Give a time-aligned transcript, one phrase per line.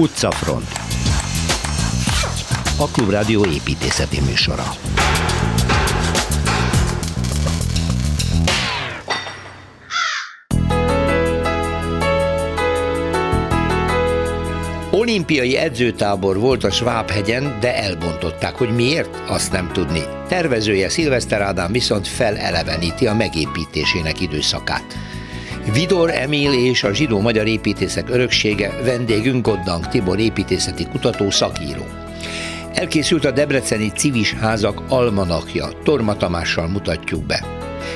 [0.00, 0.68] Utcafront
[2.78, 4.64] A Klubrádió építészeti műsora
[14.90, 20.02] Olimpiai edzőtábor volt a Svábhegyen, de elbontották, hogy miért, azt nem tudni.
[20.28, 24.96] Tervezője Szilveszter Ádám viszont feleleveníti a megépítésének időszakát.
[25.72, 31.86] Vidor Emil és a zsidó-magyar építészek öröksége vendégünk Goddang Tibor építészeti kutató szakíró.
[32.74, 37.44] Elkészült a Debreceni Civis Házak almanakja, Torma Tamással mutatjuk be.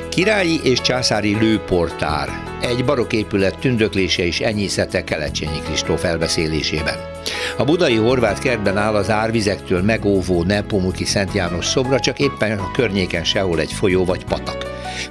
[0.09, 2.29] Királyi és császári lőportár,
[2.61, 7.14] egy barokk épület tündöklése és enyészete Kelecsényi Kristóf elbeszélésében.
[7.57, 12.71] A budai horvát kertben áll az árvizektől megóvó Nepomuki Szent János szobra, csak éppen a
[12.71, 14.57] környéken sehol egy folyó vagy patak.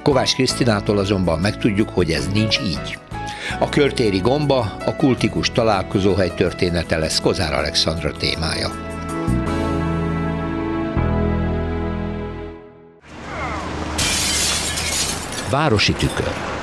[0.02, 2.98] Kovács Krisztinától azonban megtudjuk, hogy ez nincs így.
[3.60, 8.70] A körtéri gomba a kultikus találkozóhely története lesz Kozár Alexandra témája.
[15.50, 16.53] Városi tükör.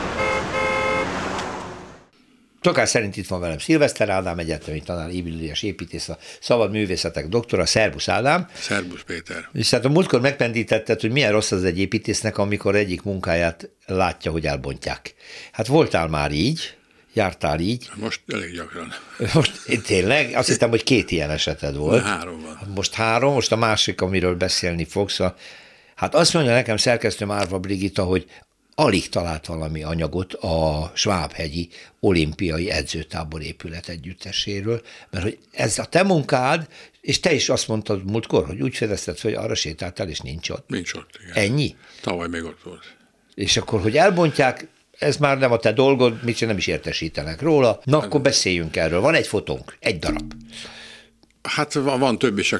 [2.61, 7.65] Tokás szerint itt van velem Szilveszter Ádám, egyetemi tanár, Ibilias építész, a szabad művészetek doktora,
[7.65, 8.47] Szerbusz Ádám.
[8.53, 9.49] Szerbusz Péter.
[9.53, 14.31] És hát a múltkor megpendítetted, hogy milyen rossz az egy építésznek, amikor egyik munkáját látja,
[14.31, 15.13] hogy elbontják.
[15.51, 16.77] Hát voltál már így,
[17.13, 17.89] jártál így.
[17.95, 18.93] Most elég gyakran.
[19.33, 22.01] Most én tényleg, azt hittem, hogy két ilyen eseted volt.
[22.01, 22.73] De három van.
[22.75, 25.19] Most három, most a másik, amiről beszélni fogsz.
[25.19, 25.35] A,
[25.95, 28.25] hát azt mondja nekem szerkesztő Márva Brigita, hogy
[28.81, 36.03] alig talált valami anyagot a Svábhegyi olimpiai edzőtábor épület együtteséről, mert hogy ez a te
[36.03, 36.67] munkád,
[37.01, 40.67] és te is azt mondtad múltkor, hogy úgy fedezted, hogy arra sétáltál, és nincs ott.
[40.67, 41.43] Nincs ott, igen.
[41.43, 41.75] Ennyi?
[42.01, 42.95] Tavaly még ott volt.
[43.33, 44.67] És akkor, hogy elbontják,
[44.99, 47.81] ez már nem a te dolgod, mit sem nem is értesítenek róla.
[47.83, 49.01] Na, akkor beszéljünk erről.
[49.01, 50.33] Van egy fotónk, egy darab.
[51.43, 52.55] Hát van, van több is,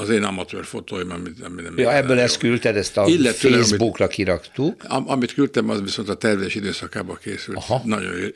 [0.00, 4.16] az én amatőr fotóim, amit, nem Ja, ebből ezt küldted, ezt a Illetőleg, Facebookra amit,
[4.16, 4.84] kiraktuk.
[4.88, 7.56] Am, amit küldtem, az viszont a tervezés időszakában készült.
[7.56, 7.82] Aha.
[7.84, 8.32] Nagyon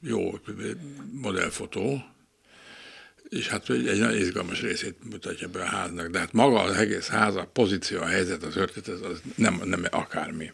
[0.00, 0.38] jó
[1.12, 2.04] modellfotó,
[3.28, 7.08] és hát egy nagyon izgalmas részét mutatja be a háznak, de hát maga az egész
[7.08, 10.52] ház, a pozíció, a helyzet, az örtet, az nem, nem akármi.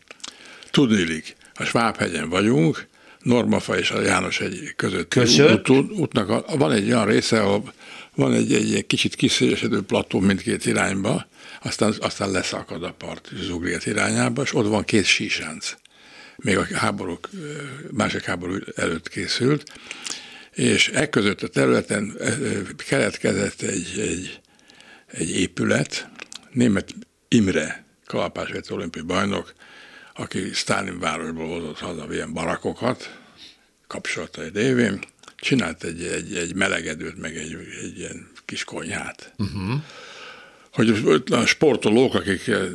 [0.71, 2.89] Tudnilik, a Svábhegyen vagyunk,
[3.23, 5.69] Normafa és a János egy között Között?
[5.69, 7.73] Út, útnak a, van egy olyan része, ahol
[8.21, 11.27] van egy, egy, egy kicsit kiszélesedő plató mindkét irányba,
[11.63, 15.77] aztán, aztán leszakad a part Zugliet irányába, és ott van két sísánc.
[16.37, 17.29] Még a háborúk,
[17.91, 19.73] másik háború előtt készült,
[20.55, 22.17] és e között a területen
[22.77, 24.41] keletkezett egy, egy,
[25.07, 26.09] egy épület,
[26.53, 26.95] német
[27.29, 29.53] Imre, kalapásvett olimpiai bajnok,
[30.15, 33.19] aki Stalin városból hozott haza ilyen barakokat,
[33.87, 35.01] kapcsolatai révén,
[35.41, 39.33] csinált egy, egy, egy melegedőt, meg egy, egy ilyen kis konyhát.
[39.39, 39.83] Uh-huh.
[40.73, 42.69] Hogy a sportolók, akik eh,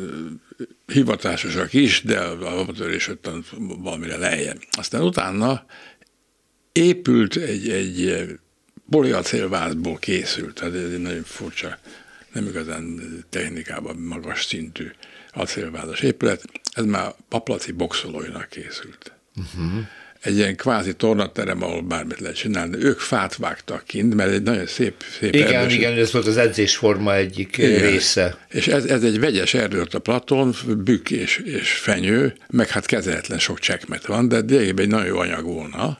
[0.86, 3.18] hivatásosak is, de a amatőr
[3.58, 4.62] valamire lejjebb.
[4.72, 5.66] Aztán utána
[6.72, 8.28] épült egy, egy eh,
[8.90, 11.80] poliacélvázból készült, tehát ez egy nagyon furcsa,
[12.34, 13.00] nem igazán
[13.30, 14.92] technikában magas szintű
[15.32, 19.12] acélvázas épület, ez már paplaci boxolóinak készült.
[19.36, 19.88] Uh-huh
[20.26, 22.84] egy ilyen kvázi tornaterem, ahol bármit lehet csinálni.
[22.84, 25.74] Ők fát vágtak kint, mert egy nagyon szép, szép Igen, erdős.
[25.74, 27.90] igen, ez volt az edzésforma egyik igen.
[27.90, 28.38] része.
[28.50, 33.40] És ez, ez egy vegyes erdő a Platon, bükk és, és fenyő, meg hát kezelhetlen
[33.40, 36.00] sok csekmet van, de lényegében egy nagyon jó anyag volna.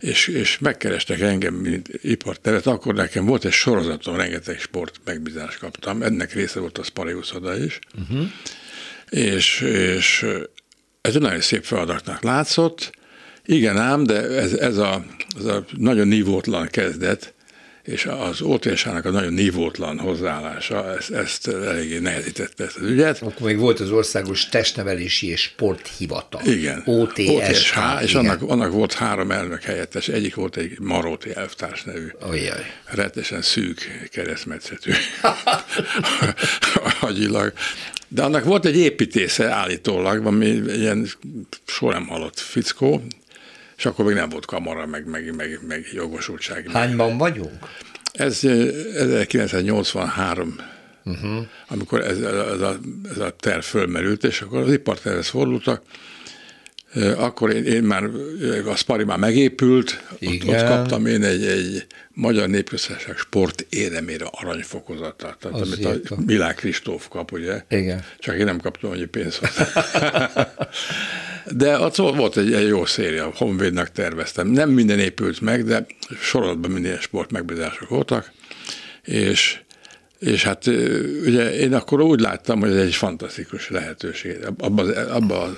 [0.00, 6.02] És, és megkerestek engem, mint iparteret, akkor nekem volt egy sorozaton, rengeteg sport megbízást kaptam,
[6.02, 8.26] ennek része volt a Spariuszoda is, uh-huh.
[9.10, 10.26] és, és
[11.00, 12.92] ez egy nagyon szép feladatnak látszott,
[13.44, 15.04] igen ám, de ez, ez, a,
[15.38, 17.34] ez a nagyon nívótlan kezdet,
[17.82, 23.22] és az OTS-nak a nagyon nívótlan hozzáállása ezt, ezt eléggé nehezítette ezt az ügyet.
[23.22, 26.40] Akkor még volt az Országos Testnevelési és Sporthivatal.
[26.44, 26.82] Igen.
[26.86, 27.30] OTSH.
[27.30, 30.08] OTSH és annak, annak volt három elnök helyettes.
[30.08, 32.06] Egyik volt egy Maróti elvtárs nevű.
[32.28, 32.66] Ojjaj.
[32.84, 34.92] Rettesen szűk keresztmetszetű.
[37.00, 37.52] agyilag.
[38.08, 41.08] De annak volt egy építésze állítólag, ami ilyen
[41.66, 43.02] soha nem halott fickó,
[43.82, 46.70] és akkor még nem volt kamara, meg, meg, meg, meg jogosultság.
[46.70, 47.52] Hányban vagyunk?
[48.12, 50.56] Ez 1983
[51.04, 51.22] uh-huh.
[51.22, 51.38] Mhm.
[51.68, 52.78] amikor ez, ez, a,
[53.10, 55.82] ez a terv fölmerült, és akkor az ipartervhez fordultak,
[57.16, 58.04] akkor én, én már,
[58.66, 65.16] a Spari már megépült, ott, ott kaptam én egy, egy Magyar Népköztársaság sport éremére aranyfokozatot,
[65.16, 67.62] tehát az amit a Milák Kristóf kap, ugye?
[67.68, 68.04] Igen.
[68.18, 69.40] Csak én nem kaptam annyi pénzt.
[71.50, 74.48] De ott volt egy, egy jó széria, Honvédnak terveztem.
[74.48, 75.86] Nem minden épült meg, de
[76.20, 78.32] sorozatban minden sport megbízások voltak,
[79.02, 79.60] és
[80.18, 80.66] és hát
[81.26, 84.36] ugye én akkor úgy láttam, hogy ez egy fantasztikus lehetőség.
[84.58, 85.56] Abban abba a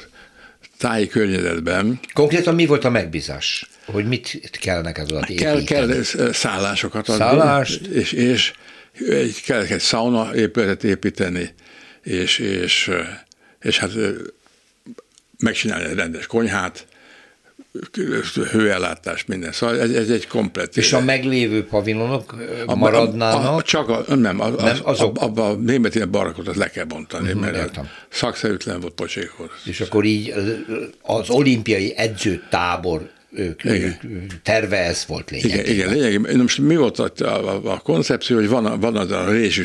[0.78, 2.00] táji környezetben.
[2.12, 3.69] Konkrétan mi volt a megbízás?
[3.86, 6.02] Hogy mit kell neked oda Kell, kell
[6.32, 7.20] szállásokat adni.
[7.20, 7.86] Szállást.
[7.86, 8.52] És, és
[9.08, 11.54] egy, kell egy sauna épületet építeni,
[12.02, 12.90] és, és,
[13.60, 13.90] és hát
[15.38, 16.86] megcsinálni egy rendes konyhát,
[18.50, 19.52] hőellátás, minden.
[19.52, 20.76] Szóval ez, ez egy komplet.
[20.76, 22.34] És a meglévő pavilonok
[22.66, 23.44] a, maradnának?
[23.44, 25.16] A, a, csak a, nem, a, nem azok...
[25.20, 27.88] abba a német barakot le kell bontani, uh-huh, mert értem.
[28.08, 29.50] szakszerűtlen volt, pocsék volt.
[29.64, 30.34] És akkor így
[31.02, 33.92] az olimpiai edzőtábor ők, ők
[34.42, 35.64] terve ez volt lényegében.
[35.64, 36.36] Igen, igen lényegében.
[36.36, 39.64] Most mi volt a, a, a koncepció, hogy van, van az a rézsű,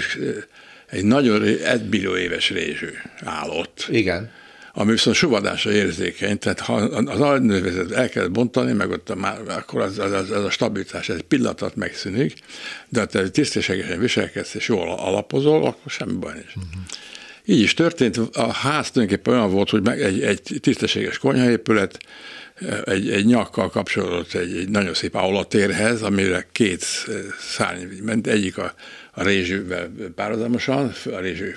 [0.89, 2.89] egy nagyon egy éves rézsű
[3.23, 3.87] állott.
[3.89, 4.31] Igen
[4.79, 9.39] ami viszont suvadásra érzékeny, tehát ha az aranynövezet el kell bontani, meg ott a, már,
[9.47, 12.33] akkor az, az, az, az a stabilitás egy pillanatot megszűnik,
[12.89, 16.55] de ha te tisztességesen viselkedsz és jól alapozol, akkor semmi baj nincs.
[16.55, 16.81] Uh-huh.
[17.45, 21.99] Így is történt, a ház tulajdonképpen olyan volt, hogy meg egy, egy tisztességes konyhaépület,
[22.83, 26.85] egy, egy nyakkal kapcsolódott egy, egy nagyon szép aulatérhez, amire két
[27.39, 28.73] szárny ment, egyik a
[29.19, 31.55] a rézsűvel párhuzamosan, a rézsű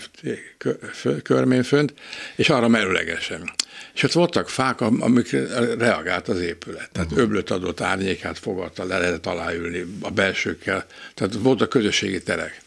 [1.22, 1.94] körmén fönt,
[2.36, 3.50] és arra merőlegesen.
[3.94, 5.36] És ott voltak fák, amik
[5.78, 6.90] reagált az épület.
[6.92, 7.24] Tehát uh-huh.
[7.24, 10.86] öblöt adott, árnyékát fogadta, le lehetett aláülni a belsőkkel.
[11.14, 12.60] Tehát voltak közösségi terek.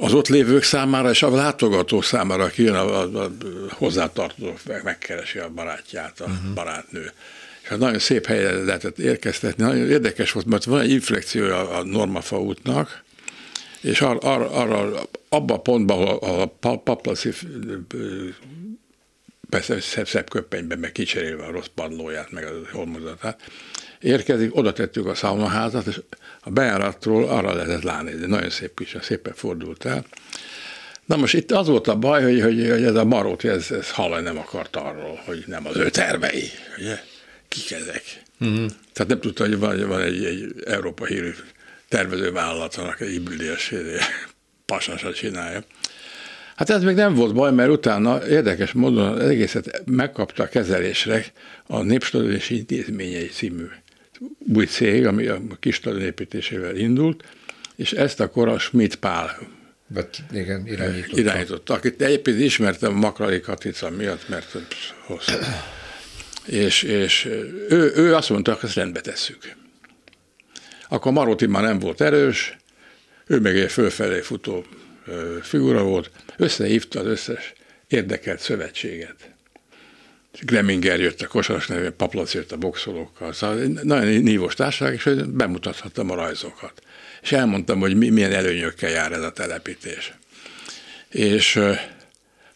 [0.00, 3.30] Az ott lévők számára és a látogató számára, aki jön a, a, a
[3.70, 4.52] hozzátartozó,
[4.82, 6.54] megkeresi a barátját, a uh-huh.
[6.54, 7.12] barátnő.
[7.62, 9.62] És hát nagyon szép helyre lehetett érkeztetni.
[9.62, 13.02] Nagyon érdekes volt, mert van egy inflekciója a Normafa útnak,
[13.80, 17.32] és ar, ar, arra, abba a pontban, ahol a paplaszi
[19.48, 23.42] persze szebb, szebb köpenyben, meg kicserélve a rossz padlóját, meg a holmozatát,
[24.00, 26.00] érkezik, oda tettük a szállomaházat, és
[26.48, 30.04] a bejáratról arra lehetett látni, de nagyon szép kis, szépen fordult el.
[31.04, 33.90] Na most itt az volt a baj, hogy, hogy, hogy ez a Marót, ez, ez
[33.90, 37.00] hallani nem akart arról, hogy nem az ő tervei, ugye?
[37.48, 38.02] Kik ezek?
[38.40, 38.70] Uh-huh.
[38.92, 41.30] Tehát nem tudta, hogy van, van egy, egy Európa hírű
[41.88, 43.74] tervezővállalatának egy hibridés
[44.66, 45.64] pasasat csinálja.
[46.56, 51.24] Hát ez még nem volt baj, mert utána érdekes módon az egészet megkapta a kezelésre
[51.66, 53.66] a Népstadion Intézményei című
[54.54, 57.24] új cég, ami a kis építésével indult,
[57.76, 59.38] és ezt akkor a Schmidt Pál
[59.90, 61.20] Bet, igen, irányította.
[61.20, 61.74] irányította.
[61.74, 64.56] Akit egyébként ismertem Makrali Katica miatt, mert
[65.06, 65.32] hosszú.
[66.46, 67.24] és, és
[67.68, 69.56] ő, ő azt mondta, hogy ezt rendbe tesszük.
[70.88, 72.56] Akkor Marotti már nem volt erős,
[73.26, 74.64] ő meg egy fölfelé futó
[75.42, 77.52] figura volt, összehívta az összes
[77.88, 79.36] érdekelt szövetséget.
[80.42, 86.10] Greminger jött a kosaras nevén, Paplac jött a boxolókkal, szóval nagyon nívós társaság, és bemutathattam
[86.10, 86.82] a rajzokat.
[87.22, 90.12] És elmondtam, hogy milyen előnyökkel jár ez a telepítés.
[91.08, 91.60] És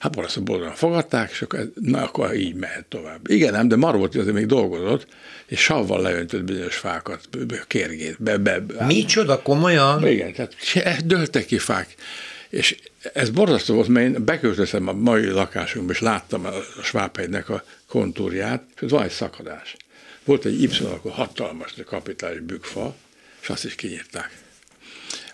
[0.02, 3.30] Hát borzasztó boldogan fogadták, és akkor, na, akkor így mehet tovább.
[3.30, 5.06] Igen, nem, de Marvóti azért még dolgozott,
[5.46, 7.28] és savval leöntött bizonyos fákat,
[7.66, 8.22] kérgét.
[8.22, 8.84] Be, be, be.
[8.84, 10.06] Micsoda, komolyan?
[10.06, 11.94] Igen, tehát döltek ki fák.
[12.50, 12.76] És
[13.12, 16.52] ez borzasztó volt, mert én beköltöztem a mai lakásunkba, és láttam a
[16.82, 19.76] Svábhegynek a kontúrját, és van egy szakadás.
[20.24, 22.94] Volt egy Y akkor hatalmas kapitális bükfa,
[23.40, 24.40] és azt is kinyírták.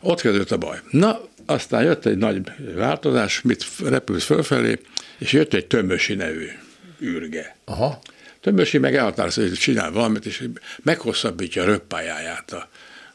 [0.00, 0.80] Ott kezdődött a baj.
[0.90, 2.40] Na, aztán jött egy nagy
[2.74, 4.80] változás, mit repült fölfelé,
[5.18, 6.48] és jött egy tömbösi nevű
[7.02, 7.56] űrge.
[7.64, 8.00] Aha.
[8.40, 10.48] Tömbösi meg elhatározta, hogy csinál valamit, és
[10.82, 12.68] meghosszabbítja a röppájáját a,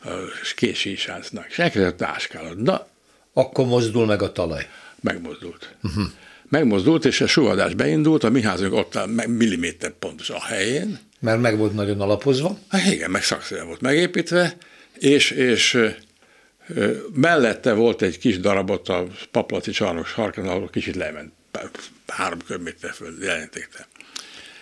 [0.04, 0.10] a
[0.56, 1.46] késísáncnak.
[1.50, 2.62] És elkezdett táskálni.
[2.62, 2.88] Na,
[3.34, 4.68] akkor mozdul meg a talaj.
[5.02, 5.76] Megmozdult.
[5.84, 6.04] Uh-huh.
[6.50, 11.00] Megmozdult, és a suhadás beindult, a mi házunk ott milliméter pontos a helyén.
[11.20, 12.58] Mert meg volt nagyon alapozva.
[12.70, 14.58] Hát igen, meg szakszerűen volt megépítve,
[15.00, 15.94] és, és
[17.14, 21.34] Mellette volt egy kis darabot a paplaci csarnok sarkán, ahol kicsit lement,
[22.08, 23.88] három köbméter föl jelentékte.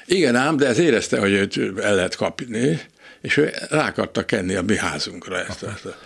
[0.06, 2.82] Igen ám, de ez érezte, hogy őt el lehet kapni,
[3.22, 5.64] és ő rá akarta kenni a mi házunkra ezt.
[5.64, 5.98] ezt a,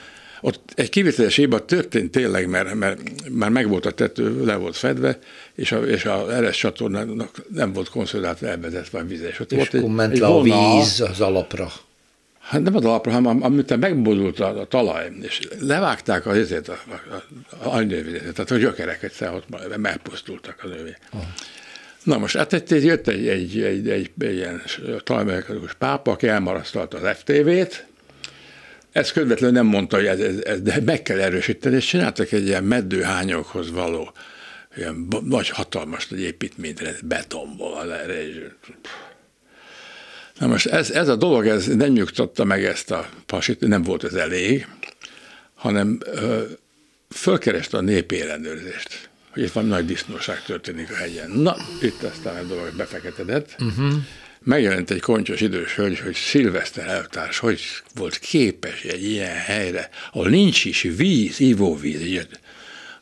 [0.42, 3.00] ott egy kivételes éba történt tényleg, mert, mert
[3.30, 5.20] már meg volt a tető, le volt fedve,
[5.56, 9.22] és a, és a eres csatornának nem volt konszolidált elvezetve a víz.
[9.22, 11.72] És ott és volt egy, ment egy le a víz az alapra.
[12.40, 16.78] Hát nem az alapra, hanem amit megbódult a, a talaj, és levágták az ezért a,
[16.88, 17.16] a,
[17.68, 17.86] a, a
[18.34, 20.96] tehát a gyökereket ott megpusztultak a növény.
[21.14, 21.20] Oh.
[22.04, 24.62] Na most hát egy, jött egy, egy, egy, egy, egy ilyen
[25.04, 27.86] talajmechanikus pápa, aki elmarasztalta az FTV-t,
[28.96, 32.46] ezt közvetlenül nem mondta, hogy ez, ez, ez, de meg kell erősíteni, és csináltak egy
[32.48, 34.14] ilyen meddőhányokhoz való
[34.78, 38.24] ilyen nagy, hatalmas nagy építményre, betonból, erre,
[40.40, 44.04] Na most ez, ez a dolog ez nem nyugtatta meg ezt a pasit, nem volt
[44.04, 44.68] ez elég,
[45.54, 46.44] hanem ö,
[47.10, 51.32] fölkereste a népi ellenőrzést, hogy itt van nagy disznóság történik a hegyen.
[51.32, 53.56] Na, itt aztán a dolog befeketedett.
[53.60, 53.94] Uh-huh.
[54.46, 57.62] Megjelent egy koncsos idős hölgy, hogy szilveszter eltárs, hogy
[57.96, 62.28] volt képes egy ilyen helyre, ahol nincs is víz, ivóvíz.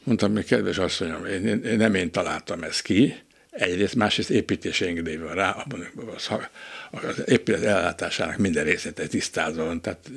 [0.04, 3.16] Mondtam, hogy kedves asszonyom, én, én, nem én találtam ezt ki,
[3.50, 5.66] egyrészt, másrészt építési van rá,
[6.16, 6.30] az,
[6.92, 10.12] az épület ellátásának minden részlete tisztázva tehát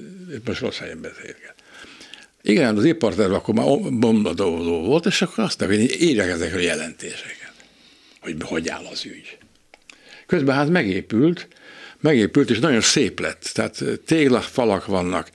[0.44, 1.54] most rossz helyen beszélget.
[2.42, 7.52] Igen, az iparterv akkor már bombadóvó volt, és akkor azt mondja, hogy írják ezekről jelentéseket,
[8.20, 9.38] hogy hogy áll az ügy.
[10.26, 11.48] Közben hát megépült,
[12.00, 13.50] megépült, és nagyon szép lett.
[13.54, 15.30] Tehát téglafalak vannak,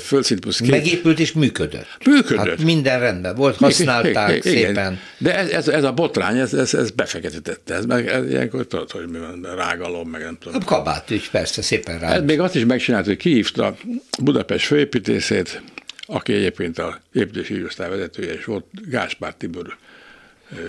[0.00, 0.70] földszint plusz két.
[0.70, 2.06] Megépült és működött.
[2.06, 2.48] Működött.
[2.48, 5.00] Hát minden rendben volt, használták igen, szépen.
[5.18, 7.74] De ez, ez, ez, a botrány, ez, ez, ez befektetette.
[7.74, 10.60] Ez, meg, ez ilyenkor tudod, hogy mi van, rágalom, meg nem tudom.
[10.60, 12.14] A kabát ügy, persze, szépen rá.
[12.14, 13.76] Ez még azt is megcsinált, hogy kihívta
[14.22, 15.62] Budapest főépítészét,
[16.06, 19.76] aki egyébként a építési ügyosztály vezetője is volt, Gáspár Tibor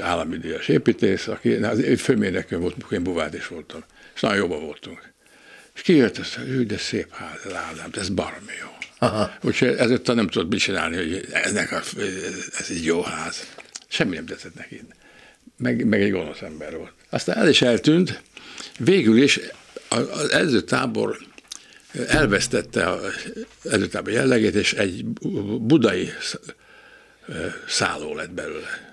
[0.02, 3.84] állami díjas építész, aki az főmérnökön volt, én buvát is voltam,
[4.16, 5.14] és nagyon jobban voltunk.
[5.76, 8.68] És kijött, azt hogy de szép ház, ez Ádám, ez baromi jó.
[8.98, 9.32] Aha.
[9.42, 11.82] Úgyhogy ezért nem tudott mit csinálni, hogy eznek a,
[12.60, 13.48] ez egy jó ház.
[13.88, 14.82] Semmi nem tetszett neki.
[15.58, 16.94] Meg, meg egy gonosz ember volt.
[17.10, 18.22] Aztán el is eltűnt,
[18.80, 19.40] végül is
[19.90, 21.18] az előtábor
[22.08, 23.14] elvesztette az
[23.70, 25.06] előtábor jellegét, és egy
[25.62, 26.10] budai
[27.68, 28.85] szálló lett belőle.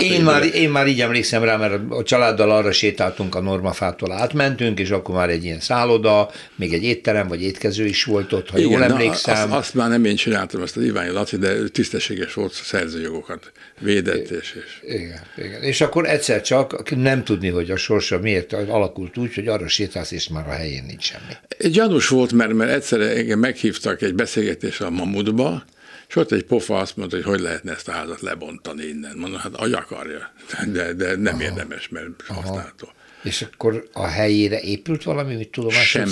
[0.00, 4.78] Én már, én már így emlékszem rá, mert a családdal arra sétáltunk a normafától átmentünk,
[4.78, 8.58] és akkor már egy ilyen szálloda, még egy étterem vagy étkező is volt ott, ha
[8.58, 9.34] Igen, jól emlékszem.
[9.34, 14.30] Azt, azt, már nem én csináltam, ezt a Iványi Laci, de tisztességes volt, szerzőjogokat védett.
[14.30, 14.92] És, és...
[14.94, 15.62] Igen, igen.
[15.62, 20.10] És akkor egyszer csak nem tudni, hogy a sorsa miért alakult úgy, hogy arra sétálsz,
[20.10, 21.72] és már a helyén nincs semmi.
[21.72, 25.64] Gyanús volt, mert, mert egyszer engem meghívtak egy beszélgetésre a Mamutba,
[26.08, 29.16] és ott egy pofa azt mondta, hogy hogy lehetne ezt a házat lebontani innen.
[29.16, 30.32] Mondom, hát agy akarja,
[30.66, 31.42] de, de nem Aha.
[31.42, 32.88] érdemes, mert használható.
[33.22, 36.10] És akkor a helyére épült valami, mit tudom, Semmi.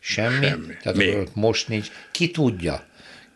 [0.00, 0.46] Semmi?
[0.46, 0.76] Semmi.
[0.82, 1.28] Tehát Még.
[1.32, 1.88] most nincs.
[2.10, 2.86] Ki tudja?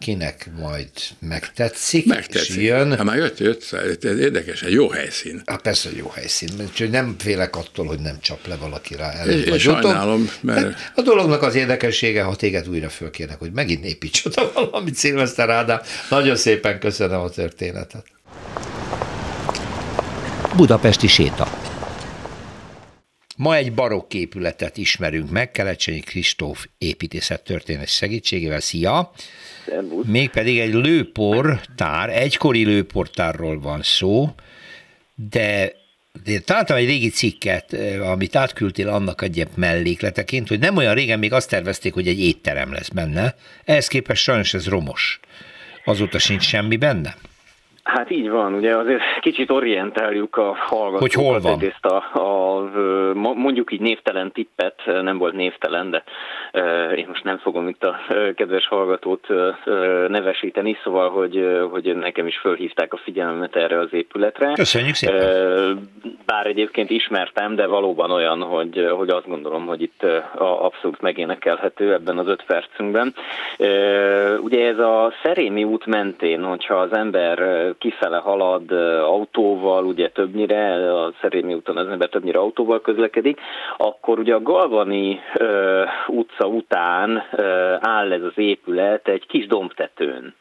[0.02, 2.56] Kinek majd megtetszik, megtetszik.
[2.56, 2.96] és jön.
[2.96, 5.42] Hát már jött, jött, ez érdekes, egy jó helyszín.
[5.46, 9.48] Hát persze, jó helyszín, úgyhogy nem félek attól, hogy nem csap le valaki rá előbb
[9.48, 10.60] vagy sajnálom, mert...
[10.78, 15.50] Hát a dolognak az érdekessége, ha téged újra fölkérnek, hogy megint építs oda valamit, Szilveszter
[15.50, 15.80] Ádám.
[16.10, 18.04] Nagyon szépen köszönöm a történetet.
[20.56, 21.61] Budapesti séta.
[23.36, 28.60] Ma egy barokk épületet ismerünk meg, Kelecsényi Kristóf építészettörténet segítségével.
[28.60, 29.12] Szia!
[30.04, 34.34] Mégpedig egy lőportár, egykori lőportárról van szó,
[35.14, 35.80] de
[36.24, 41.18] de találtam egy régi cikket, eh, amit átküldtél annak egy mellékleteként, hogy nem olyan régen
[41.18, 43.34] még azt tervezték, hogy egy étterem lesz benne.
[43.64, 45.20] Ehhez képest sajnos ez romos.
[45.84, 47.16] Azóta sincs semmi benne.
[47.82, 51.00] Hát így van, ugye azért kicsit orientáljuk a hallgatókat.
[51.00, 51.60] Hogy hol van?
[51.60, 52.70] Ezt a, a,
[53.34, 56.02] mondjuk így névtelen tippet, nem volt névtelen, de
[56.96, 57.96] én most nem fogom itt a
[58.34, 59.26] kedves hallgatót
[60.08, 64.52] nevesíteni, szóval, hogy, hogy nekem is fölhívták a figyelmet erre az épületre.
[64.52, 65.90] Köszönjük szépen!
[66.26, 70.06] Bár egyébként ismertem, de valóban olyan, hogy, hogy azt gondolom, hogy itt
[70.38, 73.14] abszolút megénekelhető ebben az öt percünkben.
[74.40, 81.12] Ugye ez a Szerémi út mentén, hogyha az ember kifele halad autóval, ugye többnyire, a
[81.20, 83.40] Szerémi úton az ember többnyire autóval közlekedik,
[83.76, 85.20] akkor ugye a Galvani
[86.06, 87.22] utca után
[87.80, 90.34] áll ez az épület egy kis dombtetőn.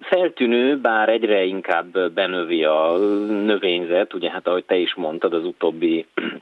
[0.00, 2.96] Feltűnő, bár egyre inkább benövi a
[3.28, 6.06] növényzet, ugye hát ahogy te is mondtad, az utóbbi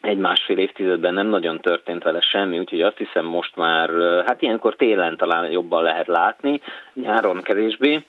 [0.00, 3.90] egy másfél évtizedben nem nagyon történt vele semmi, úgyhogy azt hiszem most már,
[4.26, 6.60] hát ilyenkor télen talán jobban lehet látni,
[6.94, 8.04] nyáron kevésbé,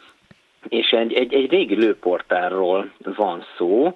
[0.67, 3.95] és egy, egy, egy régi lőportárról van szó,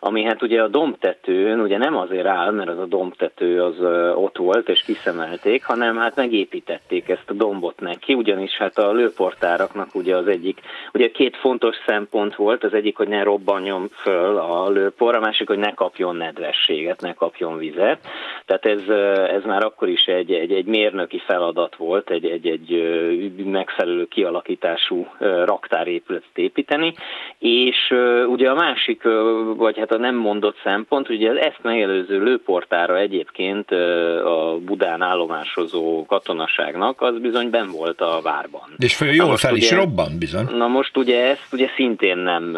[0.00, 3.80] ami hát ugye a dombtetőn ugye nem azért áll, mert az a dombtető az
[4.14, 9.94] ott volt és kiszemelték, hanem hát megépítették ezt a dombot neki, ugyanis hát a lőportáraknak
[9.94, 10.60] ugye az egyik,
[10.92, 15.48] ugye két fontos szempont volt, az egyik, hogy ne robbanjon föl a lőpor, a másik,
[15.48, 17.98] hogy ne kapjon nedvességet, ne kapjon vizet.
[18.44, 18.88] Tehát ez,
[19.36, 25.06] ez már akkor is egy, egy, egy mérnöki feladat volt, egy, egy, egy megfelelő kialakítású
[25.44, 26.94] raktárépületet építeni,
[27.38, 27.94] és
[28.26, 29.02] ugye a másik,
[29.56, 33.70] vagy hát tehát a nem mondott szempont, ugye az ezt megelőző lőportára egyébként
[34.24, 38.74] a Budán állomásozó katonaságnak, az bizony ben volt a várban.
[38.78, 40.46] És föl jól fel is robban bizony.
[40.56, 42.56] Na most ugye ezt ugye szintén nem,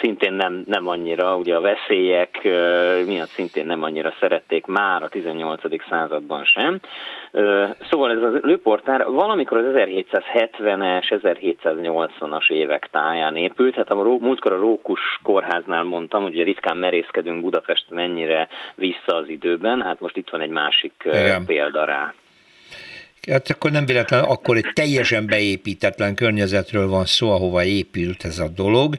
[0.00, 2.48] szintén nem, nem annyira, ugye a veszélyek
[3.06, 5.60] miatt szintén nem annyira szerették már a 18.
[5.88, 6.80] században sem.
[7.90, 14.56] Szóval ez a lőportár valamikor az 1770-es, 1780-as évek táján épült, hát a múltkor a
[14.56, 20.40] Rókus kórháznál mondtam, hogy ritkán merészkedünk Budapesten ennyire vissza az időben, hát most itt van
[20.40, 21.44] egy másik Igen.
[21.44, 22.14] példa rá.
[23.30, 28.48] Hát akkor nem véletlen, akkor egy teljesen beépítetlen környezetről van szó, ahova épült ez a
[28.48, 28.94] dolog.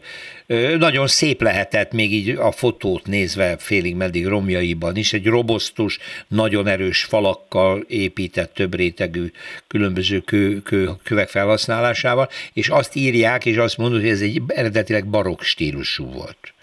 [0.78, 6.68] Nagyon szép lehetett még így a fotót nézve félig meddig romjaiban is, egy robosztus, nagyon
[6.68, 9.32] erős falakkal épített több rétegű
[9.68, 15.06] különböző kő, kő, kövek felhasználásával, és azt írják, és azt mondod, hogy ez egy eredetileg
[15.08, 16.54] barokk stílusú volt.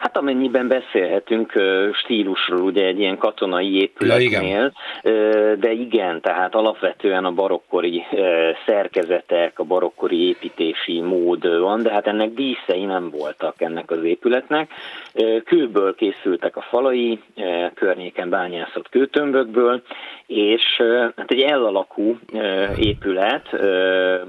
[0.00, 1.52] Hát amennyiben beszélhetünk
[1.92, 8.02] stílusról, ugye egy ilyen katonai épületnél, ja, de igen, tehát alapvetően a barokkori
[8.66, 14.70] szerkezetek, a barokkori építési mód van, de hát ennek díszei nem voltak ennek az épületnek.
[15.44, 17.20] Kőből készültek a falai,
[17.74, 19.82] környéken bányászott kőtömbökből,
[20.26, 20.82] és
[21.16, 22.18] hát egy L alakú
[22.76, 23.48] épület,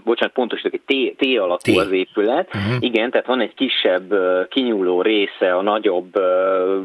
[0.04, 1.78] bocsánat, pontosítok, egy T, T alakú T.
[1.78, 2.76] az épület, uh-huh.
[2.80, 4.14] igen, tehát van egy kisebb
[4.50, 6.12] kinyúló része a nagyobb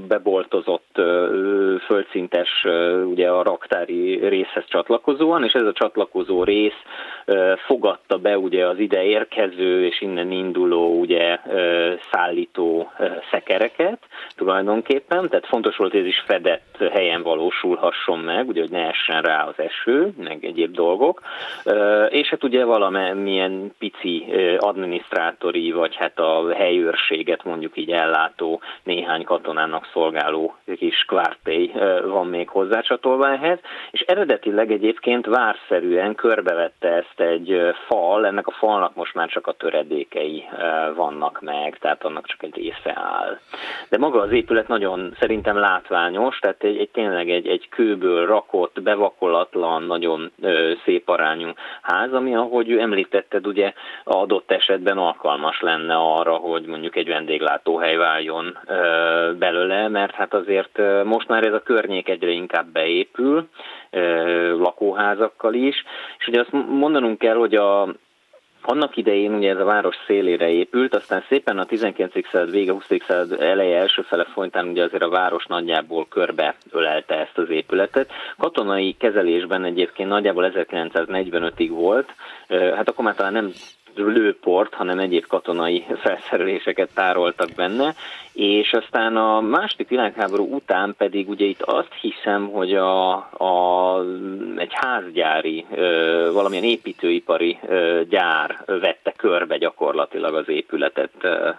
[0.08, 1.00] beboltozott
[1.86, 2.64] földszintes,
[3.04, 6.80] ugye a raktári részhez csatlakozóan, és ez a csatlakozó rész
[7.66, 11.38] fogadta be ugye az ide érkező és innen induló ugye
[12.12, 12.90] szállító
[13.30, 13.98] szekereket
[14.36, 19.22] tulajdonképpen, tehát fontos volt, hogy ez is fedett helyen valósulhasson meg, ugye, hogy ne essen
[19.22, 21.22] rá az eső, meg egyéb dolgok,
[22.08, 24.24] és hát ugye valamilyen pici
[24.58, 31.72] adminisztrátori, vagy hát a helyőrséget mondjuk így ellátó néhány katonának szolgáló kis kvártély
[32.04, 33.58] van még hozzácsatolva ehhez,
[33.90, 39.52] és eredetileg egyébként várszerűen körbevette ezt egy fal, ennek a falnak most már csak a
[39.52, 40.44] töredékei
[40.94, 43.38] vannak meg, tehát annak csak egy része áll.
[43.88, 48.82] De maga az épület nagyon szerintem látványos, tehát egy, egy tényleg egy, egy kőből rakott,
[48.82, 50.32] bevakolatlan, nagyon
[50.84, 53.72] szép arányú ház, ami ahogy említetted, ugye
[54.04, 58.55] adott esetben alkalmas lenne arra, hogy mondjuk egy vendéglátóhely váljon
[59.38, 63.48] belőle, mert hát azért most már ez a környék egyre inkább beépül,
[64.58, 65.84] lakóházakkal is,
[66.18, 67.94] és ugye azt mondanunk kell, hogy a,
[68.62, 72.28] annak idején ugye ez a város szélére épült, aztán szépen a 19.
[72.30, 72.86] század vége, 20.
[73.06, 78.10] század eleje első fele folytán ugye azért a város nagyjából körbe ölelte ezt az épületet.
[78.38, 82.14] Katonai kezelésben egyébként nagyjából 1945-ig volt,
[82.48, 83.52] hát akkor már talán nem
[83.96, 87.94] lőport, hanem egyéb katonai felszereléseket tároltak benne,
[88.36, 94.00] és aztán a második világháború után pedig ugye itt azt hiszem, hogy a, a,
[94.56, 95.66] egy házgyári,
[96.32, 97.58] valamilyen építőipari
[98.08, 101.10] gyár vette körbe gyakorlatilag az épületet,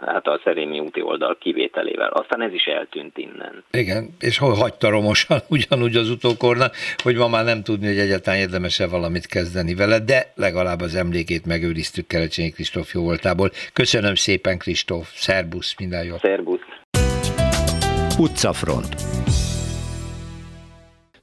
[0.06, 2.10] hát a Szerémi úti oldal kivételével.
[2.10, 3.64] Aztán ez is eltűnt innen.
[3.72, 8.40] Igen, és hol hagyta romosan ugyanúgy az utókornak, hogy ma már nem tudni, hogy egyáltalán
[8.40, 13.52] érdemes-e valamit kezdeni vele, de legalább az emlékét megőriztük Kelecsényi Kristóf jó voltából.
[13.74, 16.20] Köszönöm szépen, Kristóf, szerbusz, minden jót!
[16.20, 16.60] Szerbusz!
[18.18, 18.96] Utcafront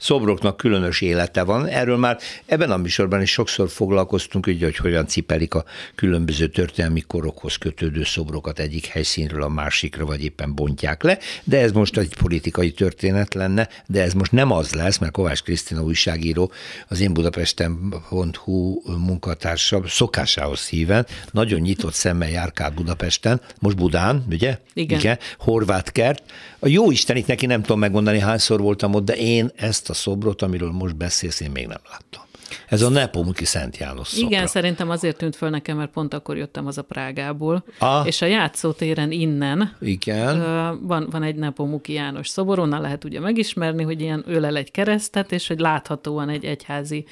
[0.04, 1.66] szobroknak különös élete van.
[1.66, 5.64] Erről már ebben a műsorban is sokszor foglalkoztunk, ugye, hogy hogyan cipelik a
[5.94, 11.72] különböző történelmi korokhoz kötődő szobrokat egyik helyszínről a másikra, vagy éppen bontják le, de ez
[11.72, 16.52] most egy politikai történet lenne, de ez most nem az lesz, mert Kovács Krisztina újságíró,
[16.88, 24.58] az én Budapesten.hu munkatársa szokásához híven, nagyon nyitott szemmel járkál Budapesten, most Budán, ugye?
[24.74, 24.98] Igen.
[24.98, 25.18] Igen.
[25.38, 26.22] Horváth kert.
[26.58, 29.93] A jó Isten itt neki nem tudom megmondani, hányszor voltam ott, de én ezt a
[29.94, 32.22] a szobrot, amiről most beszélsz, én még nem láttam.
[32.68, 34.26] Ez a Nepomuki Szent János szobra.
[34.26, 38.06] Igen, szerintem azért tűnt föl nekem, mert pont akkor jöttem az a Prágából, ah.
[38.06, 40.38] és a játszótéren innen Igen.
[40.86, 45.32] van, van egy Nepomuki János szobor, onnan lehet ugye megismerni, hogy ilyen ölel egy keresztet,
[45.32, 47.04] és hogy láthatóan egy egyházi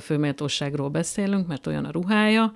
[0.00, 2.52] főméltóságról beszélünk, mert olyan a ruhája,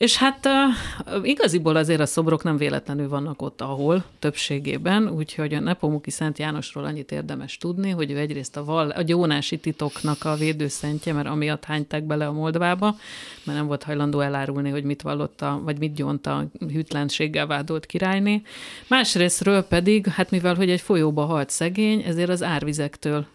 [0.00, 5.60] és hát uh, igaziból azért a szobrok nem véletlenül vannak ott, ahol többségében, úgyhogy a
[5.60, 10.34] Nepomuki Szent Jánosról annyit érdemes tudni, hogy ő egyrészt a, val, a gyónási titoknak a
[10.34, 12.96] védőszentje, mert amiatt hányták bele a Moldvába,
[13.44, 18.42] mert nem volt hajlandó elárulni, hogy mit vallotta, vagy mit gyónta a hűtlenséggel vádolt királyné.
[18.88, 23.26] Másrésztről pedig, hát mivel hogy egy folyóba halt szegény, ezért az árvizektől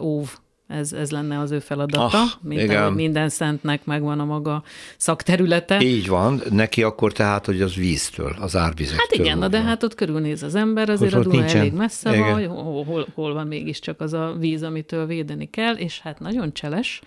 [0.00, 0.30] óv
[0.66, 2.92] ez, ez lenne az ő feladata, Ah, mint igen.
[2.92, 4.62] minden szentnek megvan a maga
[4.96, 5.80] szakterülete.
[5.80, 8.98] Így van, neki akkor tehát, hogy az víztől, az árvizektől.
[9.08, 11.58] Hát igen, de hát ott körülnéz az ember, azért Ott a Duna nincsen.
[11.60, 12.30] elég messze Igen.
[12.30, 16.52] van, hol, hol, hol van mégiscsak az a víz, amitől védeni kell, és hát nagyon
[16.52, 17.00] cseles,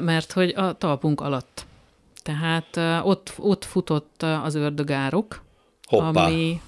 [0.00, 1.66] mert hogy a talpunk alatt.
[2.22, 5.42] Tehát ott, ott futott az ördögárok,
[5.84, 6.24] Hoppá.
[6.24, 6.60] ami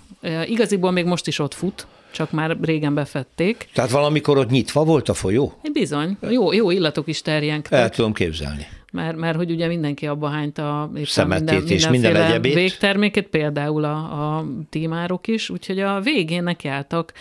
[0.47, 3.69] igaziból még most is ott fut, csak már régen befették.
[3.75, 5.55] Tehát valamikor ott nyitva volt a folyó?
[5.73, 7.81] Bizony, jó, jó illatok is terjengtek.
[7.81, 8.67] El tudom képzelni.
[8.93, 12.55] Mert, mert hogy ugye mindenki abba hányta Szemetét minden, és minden egyebét.
[12.55, 17.13] végterméket, például a, a tímárok is, úgyhogy a végén nekiálltak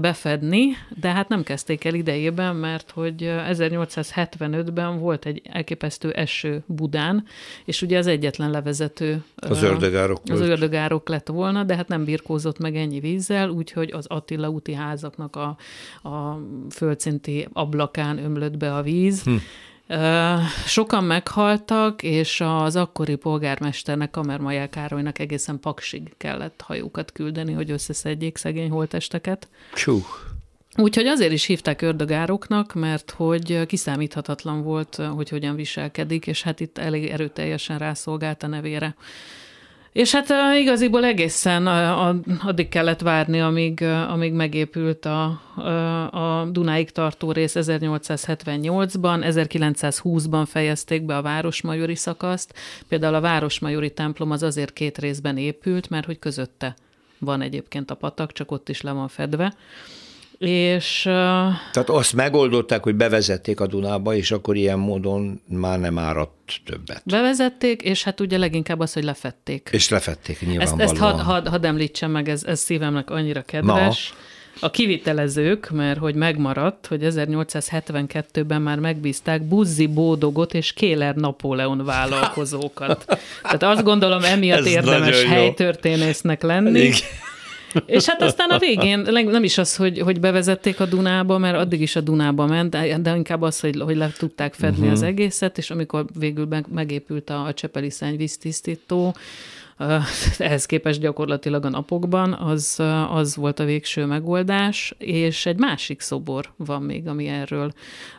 [0.00, 6.62] befedni, de hát nem kezdték el idejében, mert hogy ö, 1875-ben volt egy elképesztő eső
[6.66, 7.24] Budán,
[7.64, 10.50] és ugye az egyetlen levezető Az ördögárok az volt.
[10.50, 15.36] ördögárok lett volna, de hát nem birkózott meg ennyi vízzel, úgyhogy az Attila úti házaknak
[15.36, 15.56] a,
[16.08, 16.40] a
[16.70, 19.22] földszinti ablakán ömlött be a víz.
[19.22, 19.34] Hm.
[20.66, 28.36] Sokan meghaltak, és az akkori polgármesternek, Kamermajel Károlynak egészen paksig kellett hajókat küldeni, hogy összeszedjék
[28.36, 29.48] szegény holtesteket.
[29.74, 30.02] Csú.
[30.76, 36.78] Úgyhogy azért is hívták ördögároknak, mert hogy kiszámíthatatlan volt, hogy hogyan viselkedik, és hát itt
[36.78, 38.94] elég erőteljesen rászolgált a nevére.
[39.94, 41.66] És hát igaziból egészen
[42.42, 45.24] addig kellett várni, amíg, amíg megépült a,
[46.10, 52.54] a Dunáig tartó rész 1878-ban, 1920-ban fejezték be a Városmajori szakaszt.
[52.88, 56.74] Például a Városmajori templom az azért két részben épült, mert hogy közötte
[57.18, 59.54] van egyébként a patak, csak ott is le van fedve.
[60.38, 66.60] És Tehát azt megoldották, hogy bevezették a Dunába, és akkor ilyen módon már nem áradt
[66.64, 67.02] többet.
[67.04, 69.68] bevezették, és hát ugye leginkább az, hogy lefették.
[69.72, 70.88] És lefették Ezt, nyilvánvalóan.
[70.88, 74.14] ezt hadd had, had említsem meg, ez, ez szívemnek annyira kedves.
[74.60, 83.04] A kivitelezők, mert hogy megmaradt, hogy 1872-ben már megbízták Buzzi Bódogot és Kéler Napóleon vállalkozókat.
[83.42, 86.80] Tehát azt gondolom, emiatt Ez érdemes helytörténésznek lenni.
[86.80, 86.98] Igen.
[87.86, 91.80] És hát aztán a végén nem is az, hogy, hogy bevezették a Dunába, mert addig
[91.80, 94.92] is a Dunába ment, de, inkább az, hogy, hogy le tudták fedni uh-huh.
[94.92, 99.18] az egészet, és amikor végül meg, megépült a, a Csepeli szennyvíztisztító, ö,
[100.38, 106.52] ehhez képest gyakorlatilag a napokban, az, az volt a végső megoldás, és egy másik szobor
[106.56, 107.72] van még, ami erről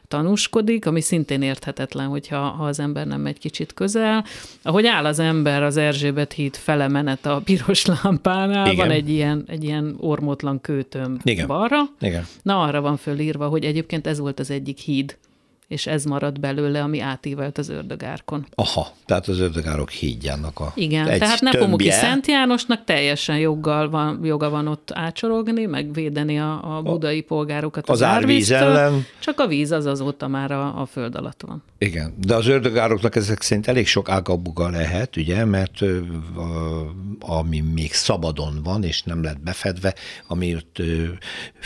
[0.08, 4.26] tanúskodik, ami szintén érthetetlen, hogyha ha az ember nem megy kicsit közel.
[4.62, 8.88] Ahogy áll az ember az Erzsébet híd fele menet a piros lámpánál, Igen.
[8.88, 11.48] van egy ilyen, egy ilyen ormótlan kőtöm Igen.
[11.48, 12.26] balra, Igen.
[12.42, 15.18] Na, arra van fölírva, hogy egyébként ez volt az egyik híd,
[15.68, 18.46] és ez maradt belőle, ami átívelt az ördögárkon.
[18.56, 21.92] Aha, tehát az ördögárok hídjának a Igen, egy tehát Nepomuki.
[21.92, 27.90] Szent Jánosnak teljesen joggal van, joga van ott ácsorogni, meg védeni a, a budai polgárokat
[27.90, 29.06] Az árvíz ellen.
[29.20, 31.64] Csak a víz az azóta már a, a föld alatt van.
[31.78, 35.98] Igen, de az ördögároknak ezek szerint elég sok ágabuga lehet, ugye, mert ö,
[36.36, 39.96] a- ami még szabadon van, és nem lett befedve,
[40.28, 41.04] ami ott ö,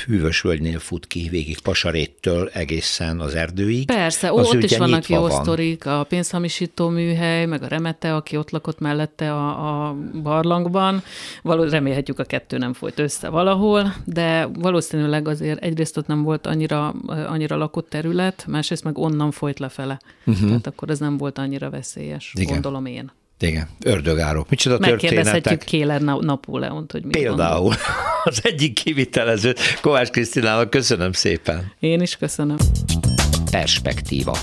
[0.05, 3.88] hűvös völgynél fut ki végig Pasaréttől egészen az erdőig.
[3.95, 5.31] Persze, ó, az ott is vannak jó van.
[5.31, 11.03] sztorik, a pénzhamisító műhely, meg a Remete, aki ott lakott mellette a, a barlangban.
[11.41, 16.47] Való, remélhetjük a kettő nem folyt össze valahol, de valószínűleg azért egyrészt ott nem volt
[16.47, 19.99] annyira, annyira lakott terület, másrészt meg onnan folyt lefele.
[20.25, 20.47] Uh-huh.
[20.47, 22.33] Tehát akkor ez nem volt annyira veszélyes.
[22.35, 22.53] Igen.
[22.53, 23.11] gondolom én.
[23.39, 24.49] Igen, ördögárok.
[24.49, 25.63] Micsoda Megkérdezhetjük.
[25.63, 27.35] Kéler Na- Napóleont, hogy mit gondol.
[27.35, 27.73] Például
[28.23, 31.71] az egyik kivitelezőt, Kovács Krisztinának köszönöm szépen.
[31.79, 32.57] Én is köszönöm.
[33.51, 34.37] Perspektíva.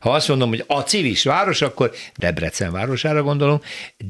[0.00, 3.60] Ha azt mondom, hogy a civis város, akkor Debrecen városára gondolom,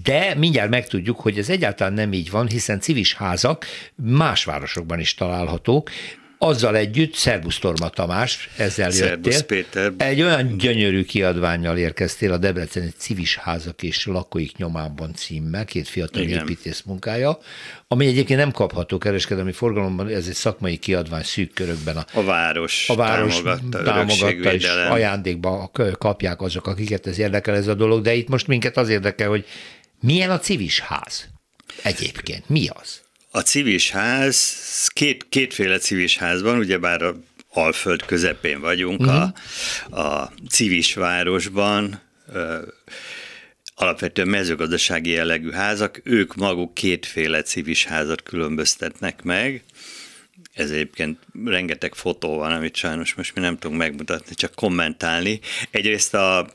[0.03, 5.15] de mindjárt megtudjuk, hogy ez egyáltalán nem így van, hiszen civis házak más városokban is
[5.15, 5.91] találhatók,
[6.39, 9.63] azzal együtt, Szerbusz Torma Tamás, ezzel Szerbusz jöttél.
[9.63, 9.93] Péter.
[9.97, 16.23] Egy olyan gyönyörű kiadványjal érkeztél a Debreceni Civis Házak és Lakóik nyomában címmel, két fiatal
[16.23, 16.41] Igen.
[16.41, 17.39] építész munkája,
[17.89, 22.89] ami egyébként nem kapható kereskedelmi forgalomban, ez egy szakmai kiadvány szűk körökben a A város,
[22.89, 28.15] a város támogatta, támogatta és ajándékba kapják azok, akiket ez érdekel ez a dolog, de
[28.15, 29.45] itt most minket az érdekel, hogy
[30.01, 31.29] milyen a civis ház
[31.83, 33.05] egyébként, mi az?
[33.37, 34.57] A civis ház,
[34.93, 37.17] két, kétféle civis ház van, ugyebár a
[37.51, 39.29] Alföld közepén vagyunk, uh-huh.
[39.91, 42.01] a, a civis városban,
[42.33, 42.63] ö,
[43.75, 49.63] alapvetően mezőgazdasági jellegű házak, ők maguk kétféle civis házat különböztetnek meg.
[50.53, 55.41] Ez egyébként rengeteg fotó van, amit sajnos most mi nem tudunk megmutatni, csak kommentálni.
[55.71, 56.49] Egyrészt a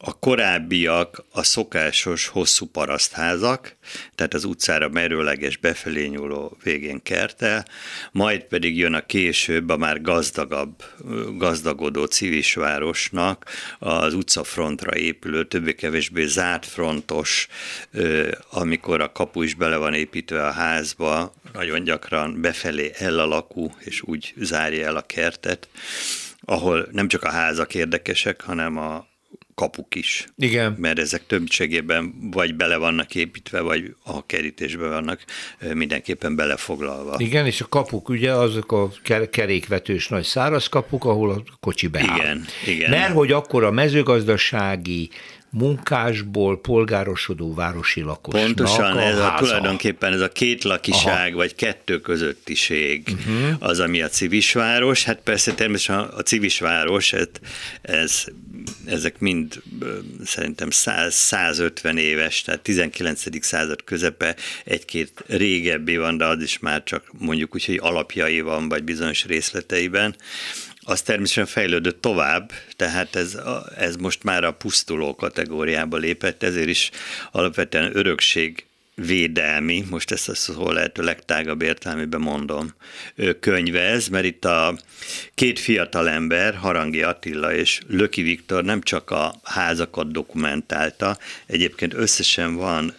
[0.00, 3.76] a korábbiak a szokásos hosszú parasztházak,
[4.14, 7.64] tehát az utcára merőleges befelé nyúló végén kertel,
[8.12, 10.82] majd pedig jön a később a már gazdagabb,
[11.36, 13.44] gazdagodó civisvárosnak
[13.78, 17.48] az utcafrontra épülő, többé-kevésbé zárt frontos,
[18.50, 24.34] amikor a kapu is bele van építve a házba, nagyon gyakran befelé elalakú, és úgy
[24.36, 25.68] zárja el a kertet,
[26.40, 29.06] ahol nem csak a házak érdekesek, hanem a,
[29.58, 30.28] kapuk is.
[30.36, 30.76] Igen.
[30.78, 35.24] Mert ezek többségében vagy bele vannak építve, vagy a kerítésbe vannak
[35.72, 37.14] mindenképpen belefoglalva.
[37.18, 38.90] Igen, és a kapuk ugye azok a
[39.30, 42.16] kerékvetős nagy száraz kapuk, ahol a kocsi beáll.
[42.16, 42.90] Igen, igen.
[42.90, 45.10] Mert hogy akkor a mezőgazdasági
[45.50, 49.34] munkásból polgárosodó városi lakosnak Pontosan, a ez háza.
[49.34, 51.36] a, tulajdonképpen ez a két lakiság, Aha.
[51.36, 53.56] vagy kettő közöttiség uh-huh.
[53.58, 55.04] az, ami a civisváros.
[55.04, 57.28] Hát persze természetesen a civisváros, ez,
[57.82, 58.24] ez,
[58.84, 59.62] ezek mind
[60.24, 63.44] szerintem 100, 150 éves, tehát 19.
[63.44, 68.68] század közepe, egy-két régebbi van, de az is már csak mondjuk úgy, hogy alapjai van,
[68.68, 70.16] vagy bizonyos részleteiben
[70.88, 73.38] az természetesen fejlődött tovább, tehát ez,
[73.76, 76.90] ez most már a pusztuló kategóriába lépett, ezért is
[77.30, 82.74] alapvetően örökség védelmi, most ezt a szó lehető legtágabb értelmében mondom,
[83.40, 84.78] könyvez, mert itt a
[85.34, 92.54] két fiatal ember, Harangi Attila és Löki Viktor nem csak a házakat dokumentálta, egyébként összesen
[92.54, 92.94] van,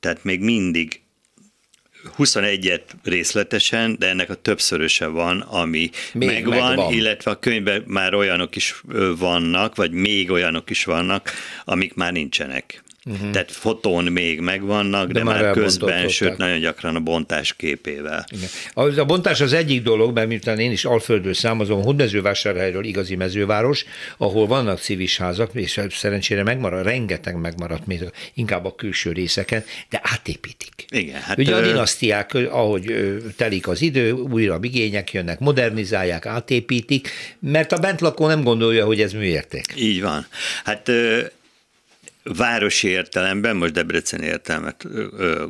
[0.00, 1.00] tehát még mindig
[2.18, 8.14] 21-et részletesen, de ennek a többszöröse van, ami még megvan, megvan, illetve a könyvben már
[8.14, 8.82] olyanok is
[9.18, 11.30] vannak, vagy még olyanok is vannak,
[11.64, 12.84] amik már nincsenek.
[13.10, 13.30] Uh-huh.
[13.30, 18.26] Tehát fotón még megvannak, de, de már, már közben, sőt nagyon gyakran a bontás képével.
[18.28, 18.98] Igen.
[18.98, 23.84] A bontás az egyik dolog, mert miután én is Alföldről számozom, Hódmezővásárhelyről igazi mezőváros,
[24.16, 28.00] ahol vannak civis házak, és szerencsére megmarad, rengeteg megmaradt, még
[28.34, 30.84] inkább a külső részeken, de átépítik.
[30.88, 32.94] Igen, hát Ugye a dinasztiák, ahogy
[33.36, 39.12] telik az idő, újra igények jönnek, modernizálják, átépítik, mert a bentlakó nem gondolja, hogy ez
[39.12, 39.64] műérték.
[39.76, 40.26] Így van.
[40.64, 40.90] Hát
[42.34, 44.86] városi értelemben, most Debrecen értelmet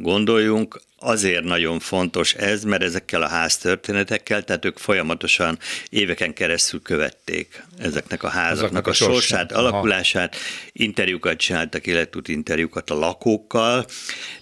[0.01, 5.59] gondoljunk, azért nagyon fontos ez, mert ezekkel a háztörténetekkel, tehát ők folyamatosan
[5.89, 9.61] éveken keresztül követték ezeknek a házaknak a, a sorsát, Aha.
[9.61, 10.37] alakulását,
[10.73, 13.87] interjúkat csináltak, életút interjúkat a lakókkal,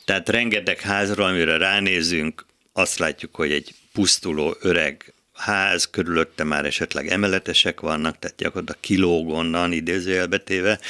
[0.04, 7.08] tehát rengeteg házról, amire ránézünk, azt látjuk, hogy egy pusztuló öreg ház, körülötte már esetleg
[7.08, 10.80] emeletesek vannak, tehát gyakorlatilag kilóg onnan idézőjelbetéve,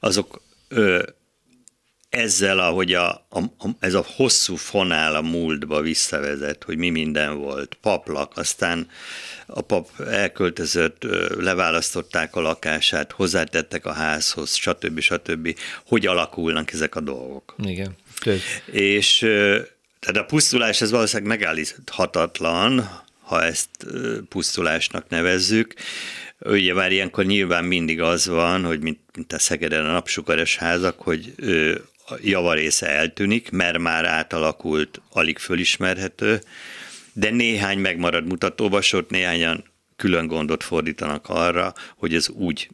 [0.00, 1.02] azok ö,
[2.08, 7.38] ezzel, ahogy a, a, a, ez a hosszú fonál a múltba visszavezet, hogy mi minden
[7.38, 8.88] volt, paplak, aztán
[9.46, 11.02] a pap elköltözött,
[11.38, 15.00] leválasztották a lakását, hozzátettek a házhoz, stb.
[15.00, 15.58] stb.
[15.86, 17.54] Hogy alakulnak ezek a dolgok.
[17.62, 17.96] Igen.
[18.20, 18.40] Tök.
[18.66, 19.18] És
[20.00, 23.70] tehát a pusztulás ez valószínűleg megállíthatatlan, ha ezt
[24.28, 25.74] pusztulásnak nevezzük,
[26.40, 31.00] Ugye már ilyenkor nyilván mindig az van, hogy mint, mint a Szegeden a napsugaras házak,
[31.00, 31.34] hogy
[32.08, 36.40] a javarésze eltűnik, mert már átalakult, alig fölismerhető,
[37.12, 39.64] de néhány megmarad mutatóvasort, néhányan
[39.96, 42.68] külön gondot fordítanak arra, hogy ez úgy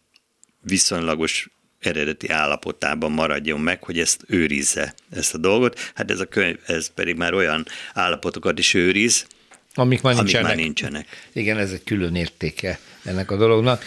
[0.61, 5.79] viszonylagos eredeti állapotában maradjon meg, hogy ezt őrizze, ezt a dolgot.
[5.95, 9.27] Hát ez a könyv, ez pedig már olyan állapotokat is őriz,
[9.75, 10.49] Amik már amik nincsenek.
[10.49, 11.07] Már nincsenek.
[11.33, 13.85] Igen, ez egy külön értéke ennek a dolognak.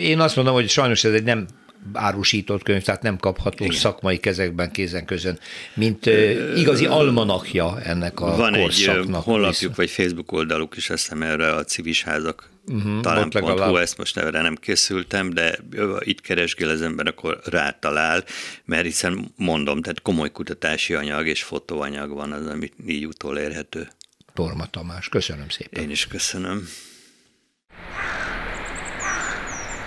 [0.00, 1.46] Én azt mondom, hogy sajnos ez egy nem
[1.92, 3.76] árusított könyv, tehát nem kapható Igen.
[3.76, 5.38] szakmai kezekben, kézen közön,
[5.74, 9.16] mint uh, igazi almanakja ennek a Van korszaknak.
[9.16, 13.76] egy honlapjuk, vagy Facebook oldaluk is, azt hiszem erre a civis házak uh-huh, talán pont
[13.76, 15.58] ezt most erre nem készültem, de
[15.98, 18.24] itt keresgél az ember, akkor rátalál,
[18.64, 23.88] mert hiszen mondom, tehát komoly kutatási anyag és fotóanyag van az, amit így utolérhető.
[24.36, 25.08] Torma Tamás.
[25.08, 25.82] Köszönöm szépen.
[25.82, 26.68] Én is köszönöm.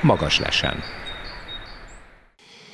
[0.01, 0.83] Magas lesen.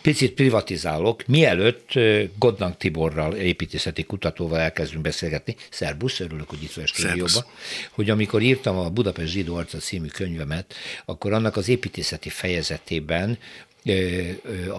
[0.01, 1.91] Picit privatizálok, mielőtt
[2.38, 5.55] Godnang Tiborral, építészeti kutatóval elkezdünk beszélgetni.
[5.69, 7.45] Szerbusz, örülök, hogy itt vagy a stúdióban.
[7.91, 10.73] Hogy amikor írtam a Budapest Zsidó Arca című könyvemet,
[11.05, 13.38] akkor annak az építészeti fejezetében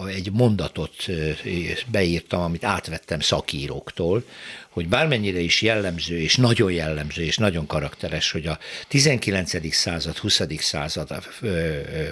[0.07, 1.05] egy mondatot
[1.91, 4.23] beírtam, amit átvettem szakíróktól,
[4.69, 9.73] hogy bármennyire is jellemző, és nagyon jellemző, és nagyon karakteres, hogy a 19.
[9.73, 10.41] század, 20.
[10.57, 11.23] század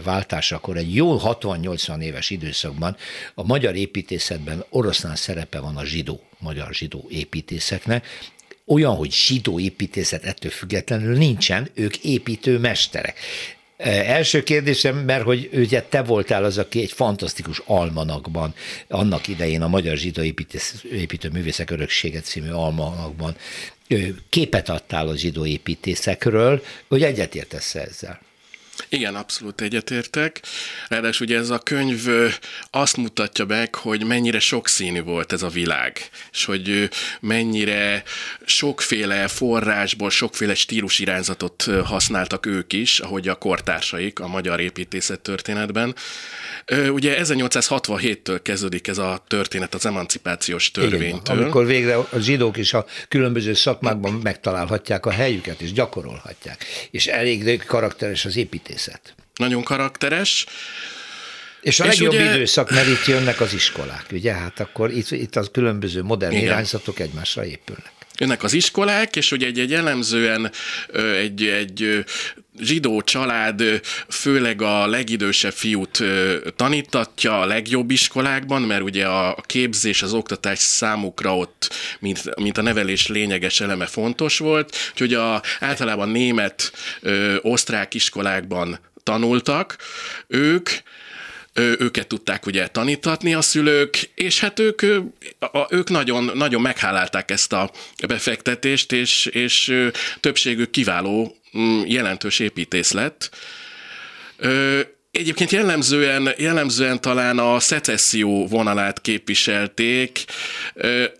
[0.03, 2.97] váltásakor egy jó 60-80 éves időszakban
[3.33, 8.05] a magyar építészetben oroszlán szerepe van a zsidó, magyar zsidó építészeknek,
[8.65, 13.19] olyan, hogy zsidó építészet ettől függetlenül nincsen, ők építőmesterek
[13.85, 18.53] Első kérdésem, mert hogy ugye te voltál az, aki egy fantasztikus almanakban,
[18.87, 20.21] annak idején a Magyar Zsidó
[20.91, 23.35] Építő Művészek Öröksége című almanakban
[24.29, 28.19] képet adtál a zsidó építészekről, hogy egyetértesz ezzel?
[28.95, 30.41] Igen, abszolút egyetértek.
[30.87, 32.07] Ráadásul ugye ez a könyv
[32.71, 38.03] azt mutatja meg, hogy mennyire sokszínű volt ez a világ, és hogy mennyire
[38.45, 45.95] sokféle forrásból, sokféle stílusirányzatot használtak ők is, ahogy a kortársaik a magyar építészet történetben.
[46.89, 51.35] Ugye 1867-től kezdődik ez a történet az emancipációs törvénytől.
[51.35, 56.65] Igen, amikor végre a zsidók is a különböző szakmákban megtalálhatják a helyüket, és gyakorolhatják.
[56.91, 58.84] És elég karakteres az építészet.
[59.35, 60.45] Nagyon karakteres.
[61.61, 62.33] És a és legjobb ugye...
[62.33, 64.33] időszak, mert itt jönnek az iskolák, ugye?
[64.33, 66.43] Hát akkor itt, itt az különböző modern Igen.
[66.43, 70.51] irányzatok egymásra épülnek jönnek az iskolák, és ugye egy, egy jellemzően
[71.17, 72.05] egy, egy
[72.59, 73.63] zsidó család
[74.09, 76.03] főleg a legidősebb fiút
[76.55, 82.61] tanítatja a legjobb iskolákban, mert ugye a képzés, az oktatás számukra ott, mint, mint a
[82.61, 86.71] nevelés lényeges eleme fontos volt, úgyhogy a, általában német,
[87.41, 89.77] osztrák iskolákban tanultak
[90.27, 90.69] ők,
[91.59, 94.81] őket tudták ugye tanítatni a szülők, és hát ők,
[95.69, 97.71] ők nagyon, nagyon meghálálták ezt a
[98.07, 99.87] befektetést, és, és
[100.19, 103.29] többségük kiváló, mm, jelentős építész lett.
[105.17, 110.25] Egyébként jellemzően, jellemzően talán a szecesszió vonalát képviselték,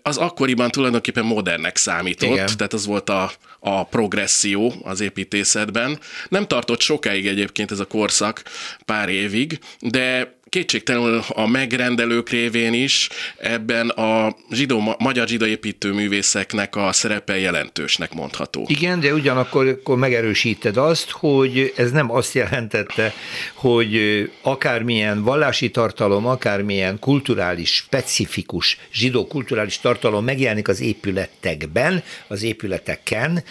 [0.02, 2.46] az akkoriban tulajdonképpen modernek számított, Igen.
[2.56, 5.98] tehát az volt a, a progresszió az építészetben.
[6.28, 8.42] Nem tartott sokáig egyébként ez a korszak,
[8.84, 16.92] pár évig, de kétségtelenül a megrendelők révén is ebben a zsidó, magyar zsidó építőművészeknek a
[16.92, 18.64] szerepe jelentősnek mondható.
[18.68, 23.12] Igen, de ugyanakkor akkor megerősíted azt, hogy ez nem azt jelentette,
[23.54, 23.98] hogy
[24.42, 33.42] akármilyen vallási tartalom, akármilyen kulturális, specifikus zsidó kulturális tartalom megjelenik az épületekben, az épületeken,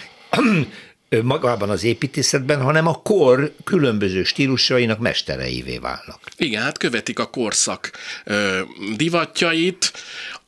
[1.23, 6.19] magában az építészetben, hanem a kor különböző stílusainak mestereivé válnak.
[6.37, 7.91] Igen, hát követik a korszak
[8.23, 8.59] ö,
[8.95, 9.93] divatjait.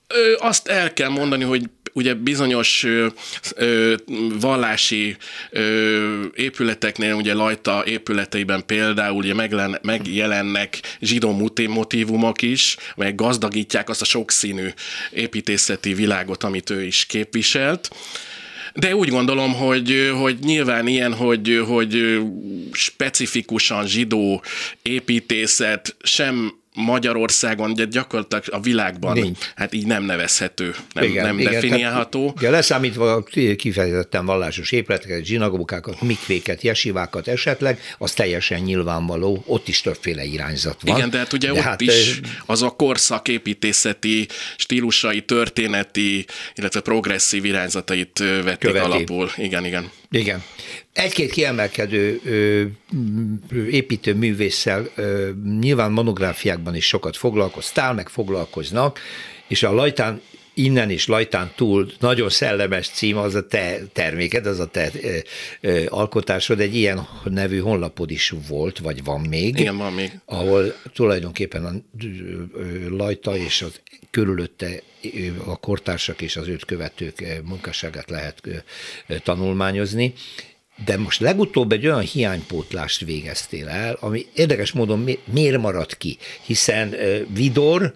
[0.07, 3.07] Ö, azt el kell mondani, hogy ugye bizonyos ö,
[3.55, 3.95] ö,
[4.39, 5.17] vallási
[5.49, 14.01] ö, épületeknél, ugye Lajta épületeiben például ugye meglen, megjelennek zsidó motívumok is, amelyek gazdagítják azt
[14.01, 14.69] a sokszínű
[15.11, 17.89] építészeti világot, amit ő is képviselt.
[18.79, 22.19] De úgy gondolom, hogy, hogy nyilván ilyen, hogy, hogy
[22.71, 24.43] specifikusan zsidó
[24.81, 29.37] építészet sem Magyarországon, de gyakorlatilag a világban Nincs.
[29.55, 32.19] hát így nem nevezhető, nem, igen, nem igen, definiálható.
[32.19, 33.23] Tehát, igen, leszámítva
[33.57, 40.97] kifejezetten vallásos épületeket, zsinagógákat, mikvéket, jesivákat esetleg, az teljesen nyilvánvaló, ott is többféle irányzat van.
[40.97, 46.79] Igen, de hát ugye de ott hát, is az a korszak építészeti, stílusai, történeti, illetve
[46.79, 48.85] progresszív irányzatait vették követi.
[48.85, 49.29] alapul.
[49.37, 49.91] Igen, igen.
[50.11, 50.43] Igen.
[50.93, 52.21] Egy-két kiemelkedő
[53.69, 54.89] építő művésszel
[55.59, 58.99] nyilván monográfiákban is sokat foglalkoztál, meg foglalkoznak,
[59.47, 60.21] és a Lajtán
[60.57, 65.17] innen is Lajtán túl nagyon szellemes cím, az a te terméked, az a te ö,
[65.61, 69.59] ö, alkotásod, egy ilyen nevű honlapod is volt, vagy van még.
[69.59, 70.11] Igen, van még.
[70.25, 71.73] Ahol tulajdonképpen a
[72.89, 74.81] Lajta és az körülötte
[75.45, 78.41] a kortársak és az őt követők munkásságát lehet
[79.23, 80.13] tanulmányozni.
[80.85, 86.95] De most legutóbb egy olyan hiánypótlást végeztél el, ami érdekes módon miért maradt ki, hiszen
[87.33, 87.93] Vidor,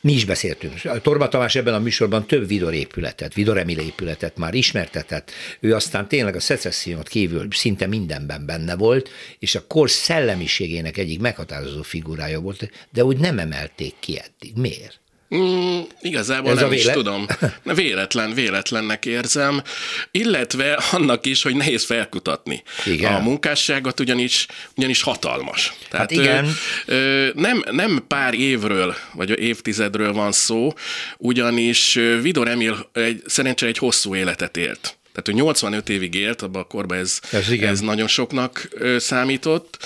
[0.00, 0.80] mi is beszéltünk.
[1.02, 5.30] Torba Tamás ebben a műsorban több Vidor épületet, Vidor Emile épületet már ismertetett.
[5.60, 11.20] Ő aztán tényleg a szecessziót kívül szinte mindenben benne volt, és a kor szellemiségének egyik
[11.20, 14.56] meghatározó figurája volt, de úgy nem emelték ki eddig.
[14.56, 15.00] Miért?
[15.34, 17.26] Mm, igazából Ez nem is tudom.
[17.74, 19.62] Véletlen, véletlennek érzem,
[20.10, 22.62] illetve annak is, hogy nehéz felkutatni.
[22.86, 23.14] Igen.
[23.14, 25.72] A munkásságot ugyanis, ugyanis hatalmas.
[25.90, 26.52] Tehát hát igen.
[26.86, 30.72] Ö, ö, nem, nem pár évről, vagy évtizedről van szó,
[31.18, 34.98] ugyanis Vidor Emil egy, szerencsére egy hosszú életet élt.
[35.12, 39.78] Tehát ő 85 évig élt, abban a korban ez, ez, ez nagyon soknak számított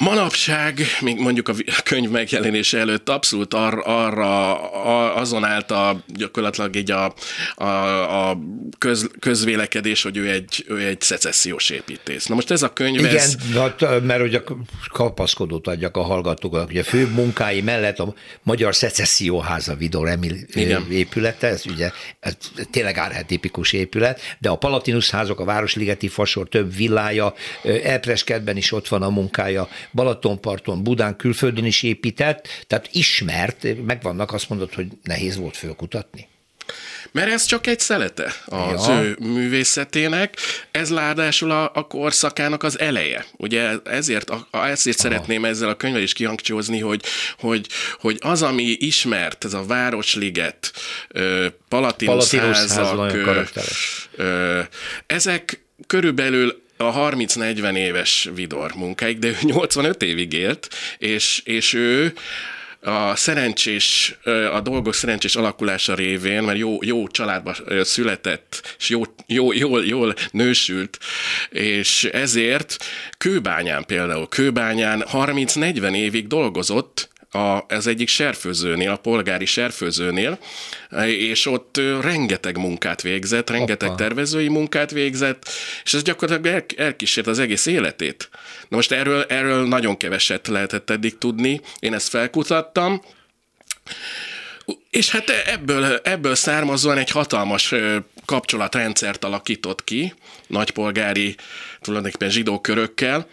[0.00, 1.52] Manapság, még mondjuk a
[1.84, 7.14] könyv megjelenése előtt abszolút ar, arra azon állt a, gyakorlatilag így a,
[7.54, 7.64] a,
[8.30, 8.38] a
[8.78, 12.26] köz, közvélekedés, hogy ő egy, ő egy szecessziós építész.
[12.26, 12.98] Na most ez a könyv...
[12.98, 13.36] Igen, ez...
[14.02, 14.42] mert hogy a
[14.92, 20.86] kapaszkodót adjak a hallgatóknak, hogy a fő munkái mellett a Magyar Szecesszióháza Vidor Emil Igen.
[20.90, 22.36] épülete, ez ugye ez
[22.70, 27.34] tényleg árhetipikus épület, de a Palatinus házok, a Városligeti Fasor több villája,
[27.82, 34.48] Elpreskedben is ott van a munkája, Balatonparton, Budán, külföldön is épített, tehát ismert, megvannak azt
[34.48, 36.28] mondod, hogy nehéz volt fölkutatni?
[37.12, 39.02] Mert ez csak egy szelete az ja.
[39.02, 40.36] ő művészetének,
[40.70, 43.26] ez ládásul a, a korszakának az eleje.
[43.36, 47.02] Ugye ezért, a, ezért szeretném ezzel a könyvvel is kihangsúlyozni, hogy,
[47.38, 47.66] hogy,
[47.98, 50.72] hogy az, ami ismert, ez a Városliget,
[51.68, 53.12] Palatinus házak,
[55.06, 60.68] ezek körülbelül a 30-40 éves Vidor munkáig, de ő 85 évig élt,
[60.98, 62.12] és, és ő
[62.82, 64.18] a szerencsés,
[64.52, 70.14] a dolgok szerencsés alakulása révén, mert jó, jó családba született, és jó, jó, jól, jól
[70.30, 70.98] nősült,
[71.50, 72.76] és ezért
[73.18, 80.38] Kőbányán például, Kőbányán 30-40 évig dolgozott, a, ez egyik serfőzőnél, a polgári serfőzőnél,
[81.06, 84.02] és ott rengeteg munkát végzett, rengeteg Hoppa.
[84.02, 85.50] tervezői munkát végzett,
[85.84, 88.28] és ez gyakorlatilag el, elkísért az egész életét.
[88.68, 93.02] Na most erről, erről nagyon keveset lehetett eddig tudni, én ezt felkutattam,
[94.90, 97.74] és hát ebből, ebből származóan egy hatalmas
[98.24, 100.14] kapcsolatrendszert alakított ki,
[100.46, 101.34] nagypolgári,
[101.80, 103.26] tulajdonképpen zsidó körökkel,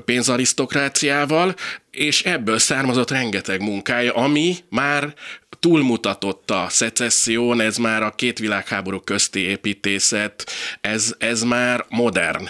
[0.00, 1.54] pénzarisztokráciával,
[1.90, 5.14] és ebből származott rengeteg munkája, ami már
[5.60, 12.48] túlmutatott a szecesszión, ez már a két világháború közti építészet, ez, ez már modern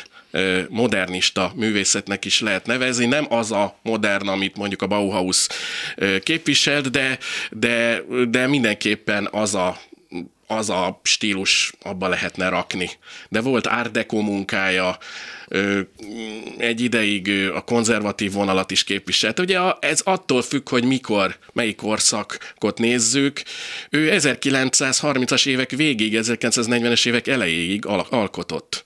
[0.68, 3.06] modernista művészetnek is lehet nevezni.
[3.06, 5.46] Nem az a modern, amit mondjuk a Bauhaus
[6.22, 7.18] képviselt, de,
[7.50, 9.78] de, de mindenképpen az a
[10.46, 12.90] az a stílus abba lehetne rakni.
[13.28, 14.98] De volt Art Deco munkája,
[16.58, 19.38] egy ideig a konzervatív vonalat is képviselt.
[19.38, 23.42] Ugye ez attól függ, hogy mikor, melyik korszakot nézzük.
[23.90, 28.84] Ő 1930-as évek végig, 1940-es évek elejéig alkotott.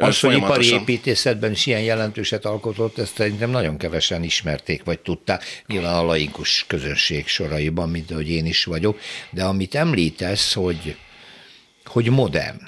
[0.00, 5.62] Az, hogy ipari építészetben is ilyen jelentőset alkotott, ezt szerintem nagyon kevesen ismerték, vagy tudták,
[5.66, 10.96] nyilván a laikus közönség soraiban, mint ahogy én is vagyok, de amit említesz, hogy,
[11.84, 12.58] hogy modern,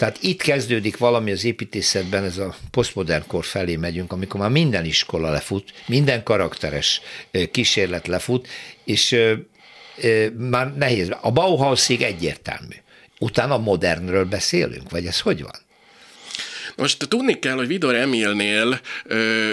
[0.00, 4.84] tehát itt kezdődik valami az építészetben, ez a posztmodern kor felé megyünk, amikor már minden
[4.84, 7.00] iskola lefut, minden karakteres
[7.50, 8.48] kísérlet lefut,
[8.84, 9.16] és
[10.36, 11.10] már nehéz.
[11.20, 12.74] A Bauhausig egyértelmű.
[13.18, 15.68] Utána modernről beszélünk, vagy ez hogy van?
[16.80, 19.50] Most tudni kell, hogy Vidor Emilnél ö,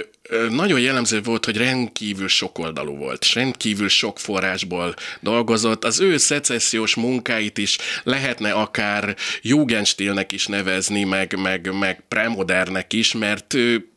[0.50, 5.84] nagyon jellemző volt, hogy rendkívül sokoldalú volt, és rendkívül sok forrásból dolgozott.
[5.84, 13.14] Az ő szecessziós munkáit is lehetne akár Jugendstilnek is nevezni, meg, meg, meg premodernek is,
[13.14, 13.88] mert ő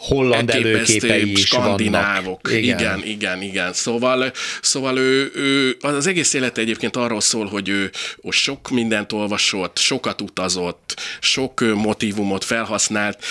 [0.00, 2.40] holland előképei is skandinávok.
[2.42, 2.62] Vannak.
[2.62, 2.78] Igen.
[2.78, 3.72] igen, igen, igen.
[3.72, 7.90] Szóval, szóval ő, ő, az egész élete egyébként arról szól, hogy ő
[8.28, 13.24] sok mindent olvasott, sokat utazott, sok motivumot felhasznált,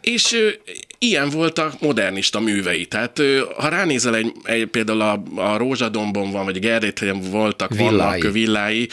[0.00, 0.36] és
[1.02, 2.86] ilyen volt a modernista művei.
[2.86, 3.22] Tehát
[3.56, 7.90] ha ránézel egy, egy például a, a Rózsadombon van, vagy Gerdéthelyen voltak, villái.
[7.90, 8.88] vannak villái,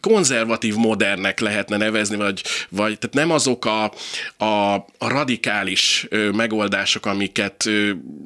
[0.00, 3.92] konzervatív modernek lehetne nevezni, vagy, vagy tehát nem azok a,
[4.44, 7.70] a, a radikális megoldások, amiket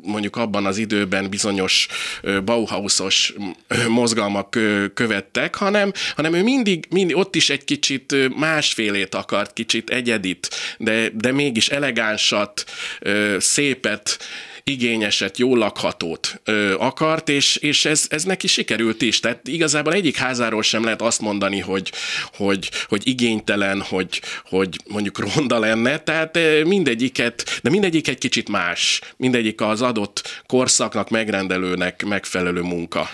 [0.03, 1.88] mondjuk abban az időben bizonyos
[2.45, 3.34] Bauhausos
[3.88, 4.59] mozgalmak
[4.95, 11.09] követtek, hanem, hanem ő mindig, mindig ott is egy kicsit másfélét akart, kicsit egyedit, de,
[11.14, 12.64] de mégis elegánsat,
[13.39, 14.18] szépet,
[14.64, 19.20] igényeset, jó lakhatót ö, akart, és, és ez, ez neki sikerült is.
[19.20, 21.93] Tehát igazából egyik házáról sem lehet azt mondani, hogy,
[22.35, 29.01] hogy, hogy igénytelen, hogy, hogy mondjuk ronda lenne, tehát mindegyiket, de mindegyik egy kicsit más.
[29.16, 33.09] Mindegyik az adott korszaknak, megrendelőnek megfelelő munka.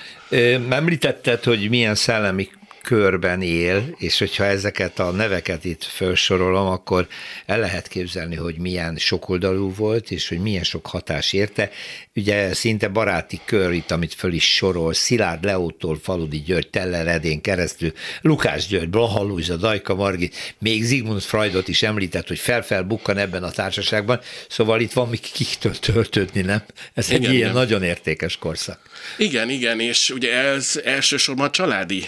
[0.71, 2.49] Említetted, hogy milyen szellemi
[2.89, 7.07] körben él, és hogyha ezeket a neveket itt felsorolom, akkor
[7.47, 11.71] el lehet képzelni, hogy milyen sokoldalú volt, és hogy milyen sok hatás érte.
[12.15, 17.41] Ugye szinte baráti kör itt, amit föl is sorol, Szilárd Leótól, Faludi György, Teller Edén
[17.41, 23.17] keresztül, Lukás György, Blaha Lujza, Dajka Margit, még Zigmund Freudot is említett, hogy fel-fel bukkan
[23.17, 26.63] ebben a társaságban, szóval itt van még kiktől töltődni, nem?
[26.95, 27.53] Ez igen, egy ilyen igen.
[27.53, 28.81] nagyon értékes korszak.
[29.19, 32.05] Igen, igen, és ugye ez elsősorban családi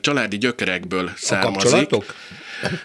[0.00, 1.56] családi gyökerekből származik.
[1.56, 2.14] A kapcsolatok?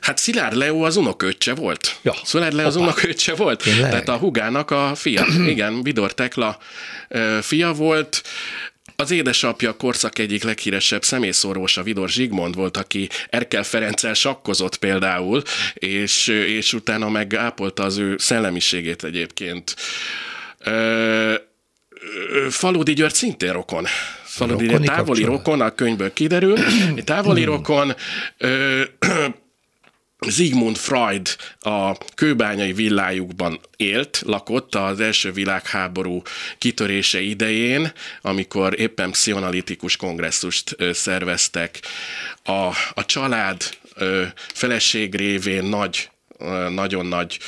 [0.01, 1.95] Hát Szilárd Leo az unoköccse volt.
[2.01, 2.13] Ja.
[2.23, 3.63] Szilárd Leo az unoköccse volt.
[3.63, 3.89] Tényleg?
[3.89, 5.25] Tehát a hugának a fia.
[5.53, 6.57] Igen, Vidor Tekla
[7.07, 8.23] ö, fia volt.
[8.95, 15.41] Az édesapja korszak egyik leghíresebb személyszorvosa Vidor Zsigmond volt, aki Erkel Ferenccel sakkozott például,
[15.73, 19.75] és, és utána meg ápolta az ő szellemiségét egyébként.
[20.59, 21.33] Ö,
[22.49, 23.85] Faludi György szintén rokon.
[24.39, 25.45] György Rokoni távoli kapcsolat.
[25.45, 26.57] rokon, a könyvből kiderül.
[26.95, 27.95] Egy távoli rokon
[28.37, 28.81] ö,
[30.29, 36.21] Sigmund Freud a kőbányai villájukban élt, lakott az első világháború
[36.57, 41.79] kitörése idején, amikor éppen pszichoanalitikus kongresszust szerveztek.
[42.43, 43.63] A, a család
[44.53, 46.09] feleség révén nagy
[46.69, 47.39] nagyon nagy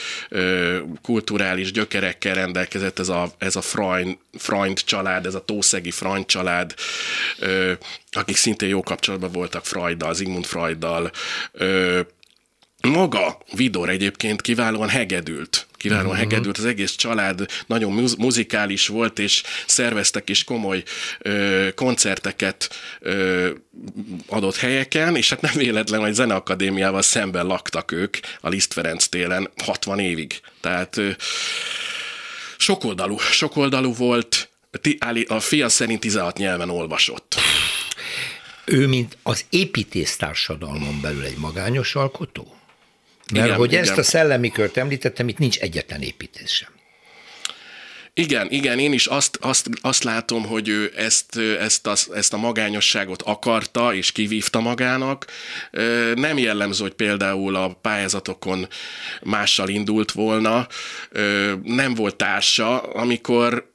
[1.02, 6.74] kulturális gyökerekkel rendelkezett ez a, ez a Freund, Freund család, ez a Tószegi Freund család,
[8.12, 11.12] akik szintén jó kapcsolatban voltak Freuddal, Sigmund Freuddal,
[12.82, 15.68] maga Vidor egyébként kiválóan hegedült.
[15.78, 16.22] Kiválóan uh-huh.
[16.22, 20.84] hegedült, az egész család nagyon muz- muzikális volt, és szerveztek is komoly
[21.20, 22.70] ö, koncerteket
[23.00, 23.50] ö,
[24.28, 29.50] adott helyeken, és hát nem véletlen, hogy zeneakadémiával szemben laktak ők a Liszt Ferenc téren
[29.64, 30.40] 60 évig.
[30.62, 31.10] Tehát ö,
[32.58, 34.50] sokoldalú, sokoldalú volt,
[35.28, 37.36] a fia szerint 16 nyelven olvasott.
[38.66, 42.58] Ő, mint az építész társadalmon belül egy magányos alkotó?
[43.34, 43.84] Mert Igen, hogy igen.
[43.84, 46.70] ezt a szellemi kört említettem, itt nincs egyetlen építész sem.
[48.20, 52.38] Igen, igen, én is azt, azt, azt látom, hogy ő ezt, ezt, a, ezt a
[52.38, 55.26] magányosságot akarta és kivívta magának.
[56.16, 58.68] Nem jellemző, hogy például a pályázatokon
[59.22, 60.68] mással indult volna,
[61.64, 63.72] nem volt társa, amikor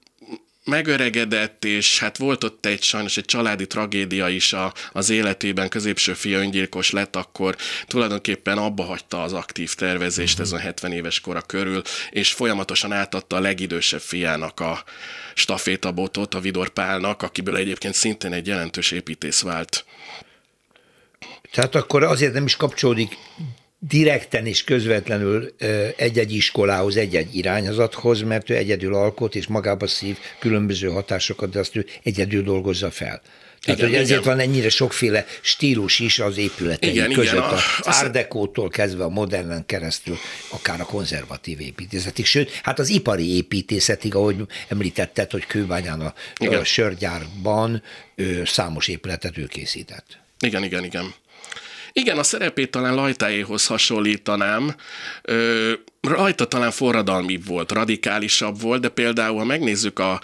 [0.65, 6.15] megöregedett, és hát volt ott egy sajnos egy családi tragédia is a, az életében, középső
[6.15, 7.57] fia öngyilkos lett, akkor
[7.87, 13.41] tulajdonképpen abba hagyta az aktív tervezést ezen 70 éves kora körül, és folyamatosan átadta a
[13.41, 14.85] legidősebb fiának a
[15.35, 19.85] stafétabotot, a Vidor Pálnak, akiből egyébként szintén egy jelentős építész vált.
[21.53, 23.17] Tehát akkor azért nem is kapcsolódik
[23.89, 25.55] direkten és közvetlenül
[25.97, 31.77] egy-egy iskolához, egy-egy irányzathoz, mert ő egyedül alkot, és magába szív különböző hatásokat, de azt
[31.77, 33.23] ő egyedül dolgozza fel.
[33.63, 34.37] Tehát, Igen, hogy ezért igen.
[34.37, 39.09] van ennyire sokféle stílus is az épületei Igen, igen, között, a- az Deco-tól kezdve a
[39.09, 40.17] modernen keresztül,
[40.49, 44.37] akár a konzervatív építészetig, sőt, hát az ipari építészetig, ahogy
[44.69, 46.61] említetted, hogy Kőbányán a, Igen.
[46.61, 47.83] a sörgyárban
[48.15, 50.07] ő, számos épületet ő készített.
[50.41, 51.15] Igen, igen, igen.
[51.93, 54.75] Igen, a szerepét talán Lajtáéhoz hasonlítanám.
[55.23, 60.21] Ö, rajta talán forradalmibb volt, radikálisabb volt, de például, ha megnézzük a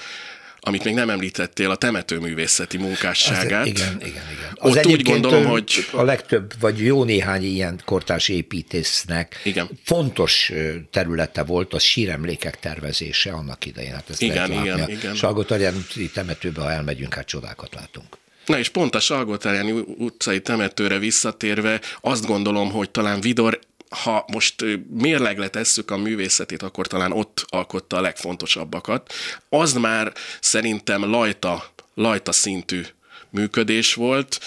[0.61, 3.63] amit még nem említettél, a temetőművészeti munkásságát.
[3.63, 4.53] Az, igen, igen, igen.
[4.55, 9.69] Ott úgy gondolom, hogy A legtöbb, vagy jó néhány ilyen kortárs építésznek Igen.
[9.85, 10.53] fontos
[10.91, 13.93] területe volt a síremlékek tervezése annak idején.
[13.93, 15.15] Hát ezt Igen, igen, igen.
[15.15, 18.18] Salgótarjáni temetőbe, ha elmegyünk, hát csodákat látunk.
[18.49, 24.65] Na és pont a Salgótarjáni utcai temetőre visszatérve azt gondolom, hogy talán Vidor ha most
[24.91, 29.13] mérlegre tesszük a művészetét, akkor talán ott alkotta a legfontosabbakat.
[29.49, 32.83] Az már szerintem lajta, lajta szintű
[33.31, 34.41] működés volt.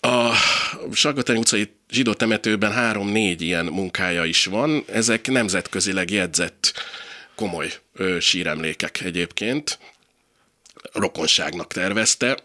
[0.00, 0.32] A
[0.92, 4.84] Salgótarjáni utcai zsidó temetőben három-négy ilyen munkája is van.
[4.86, 6.72] Ezek nemzetközileg jegyzett
[7.34, 9.78] komoly ö, síremlékek egyébként.
[10.92, 12.38] Rokonságnak tervezte.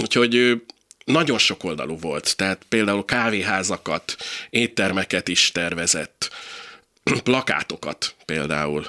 [0.00, 0.62] Úgyhogy
[1.04, 4.16] nagyon sokoldalú volt, tehát például kávéházakat,
[4.50, 6.30] éttermeket is tervezett,
[7.22, 8.86] plakátokat például.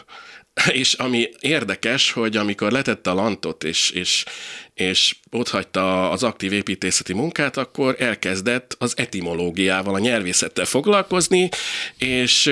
[0.71, 4.25] És ami érdekes, hogy amikor letette a lantot, és, és,
[4.73, 11.49] és ott hagyta az aktív építészeti munkát, akkor elkezdett az etimológiával, a nyelvészettel foglalkozni,
[11.97, 12.45] és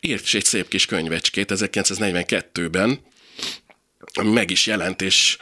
[0.00, 3.00] írt is egy szép kis könyvecskét 1942-ben,
[4.12, 5.36] ami meg is jelent, és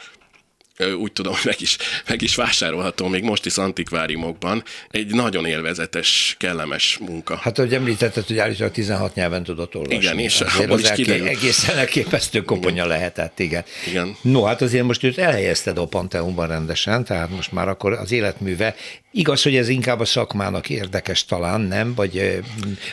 [0.99, 1.77] úgy tudom, hogy meg is,
[2.07, 4.63] meg is vásárolható még most is antikváriumokban.
[4.89, 7.35] Egy nagyon élvezetes, kellemes munka.
[7.35, 9.95] Hát, ahogy említetted, hogy állítólag 16 nyelven tudott olvasni.
[9.95, 11.27] Igen, és abból is kiderül.
[11.27, 13.63] egészen elképesztő koponya lehetett, igen.
[13.87, 14.15] Igen.
[14.21, 18.75] No, hát azért most őt elhelyezted a Panteumban rendesen, tehát most már akkor az életműve.
[19.11, 21.93] Igaz, hogy ez inkább a szakmának érdekes talán, nem?
[21.93, 22.41] Vagy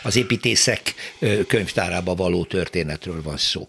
[0.02, 0.94] az építészek
[1.46, 3.68] könyvtárába való történetről van szó.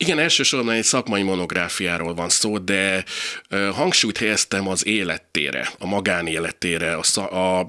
[0.00, 3.04] Igen, elsősorban egy szakmai monográfiáról van szó, de
[3.72, 7.68] hangsúlyt helyeztem az élettére, a magánéletére, a, a,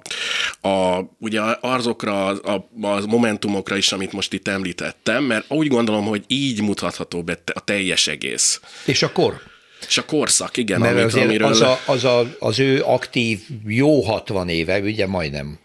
[0.68, 6.24] a, ugye azokra a, a, momentumokra is, amit most itt említettem, mert úgy gondolom, hogy
[6.28, 8.62] így mutatható be a teljes egész.
[8.86, 9.42] És a kor?
[9.88, 11.48] És a korszak, igen, Mert amit, amiről...
[11.48, 15.60] az, a, az, a, az ő aktív jó 60 éve, ugye majdnem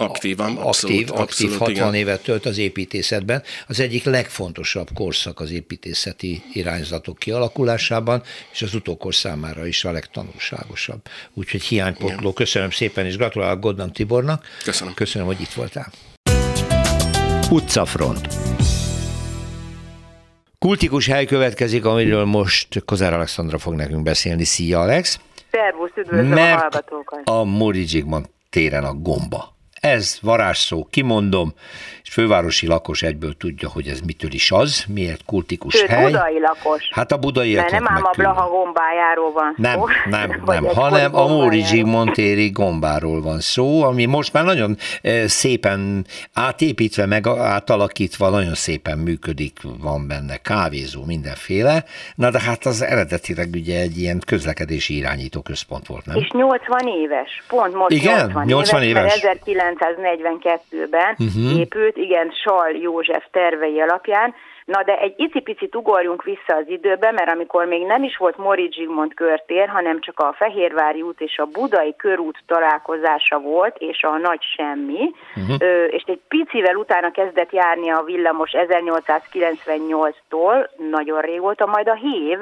[0.00, 1.94] Aktívan, abszolút, aktív, aktív abszolút, 60 igen.
[1.94, 3.42] évet tölt az építészetben.
[3.66, 8.22] Az egyik legfontosabb korszak az építészeti irányzatok kialakulásában,
[8.52, 11.00] és az utókor számára is a legtanulságosabb.
[11.34, 12.32] Úgyhogy hiánypotló.
[12.32, 14.44] Köszönöm szépen, és gratulálok Godnam Tibornak.
[14.64, 14.94] Köszönöm.
[14.94, 15.92] Köszönöm, hogy itt voltál.
[17.50, 18.28] Utcafront.
[20.58, 24.44] Kultikus hely következik, amiről most Kozár Alexandra fog nekünk beszélni.
[24.44, 25.20] Szia, Alex!
[25.50, 27.20] Szervusz, üdvözlöm a Mert hallgatókat.
[27.24, 29.58] a Móri Zsigmond téren a gomba.
[29.80, 31.54] Ez varázsszó, kimondom,
[32.02, 36.04] és fővárosi lakos egyből tudja, hogy ez mitől is az, miért kultikus Sőt, hely.
[36.04, 36.90] budai lakos.
[36.92, 39.84] Hát a budai Mert nem ám a Blaha gombájáról van nem, szó.
[40.10, 41.26] nem, nem, egy hanem a.
[41.26, 48.28] Móri Zsigmond téri gombáról van szó, ami most már nagyon eh, szépen átépítve, meg átalakítva,
[48.28, 51.84] nagyon szépen működik, van benne kávézó, mindenféle.
[52.14, 56.16] Na de hát az eredetileg ugye egy ilyen közlekedési irányító központ volt, nem?
[56.16, 58.26] És 80 éves, pont most Igen?
[58.26, 59.20] 80, 80 éves, éves.
[59.78, 61.26] 1942-ben Mhm.
[61.26, 61.58] uh-huh.
[61.58, 64.34] épült, igen, Sal József tervei alapján,
[64.70, 68.68] Na de egy icipicit ugorjunk vissza az időbe, mert amikor még nem is volt Mori
[68.72, 74.16] Zsigmond körtér, hanem csak a Fehérvári út és a Budai körút találkozása volt, és a
[74.16, 75.56] nagy semmi, uh-huh.
[75.58, 82.38] ö, és egy picivel utána kezdett járni a villamos 1898-tól, nagyon régóta, majd a hív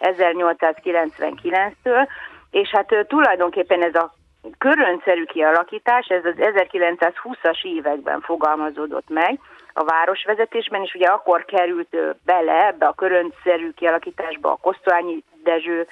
[0.00, 2.08] 1899-től,
[2.50, 4.12] és hát tulajdonképpen ez a
[4.58, 9.38] köröncszerű kialakítás, ez az 1920-as években fogalmazódott meg
[9.72, 15.86] a városvezetésben, és ugye akkor került bele ebbe a köröncszerű kialakításba a Kosztolányi Dezső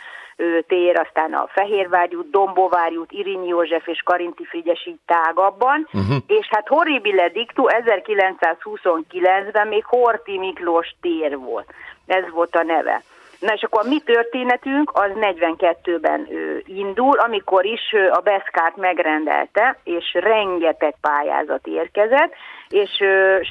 [0.67, 1.49] tér, aztán a
[2.17, 6.17] út, Dombóvárgy út, Irinyi József és Karinti Frigyes így tágabban, uh-huh.
[6.27, 11.73] és hát horribile dictu 1929-ben még Horti Miklós tér volt.
[12.07, 13.03] Ez volt a neve.
[13.41, 19.77] Na és akkor a mi történetünk az 42-ben ö, indul, amikor is a Beszkát megrendelte,
[19.85, 22.33] és rengeteg pályázat érkezett,
[22.69, 22.91] és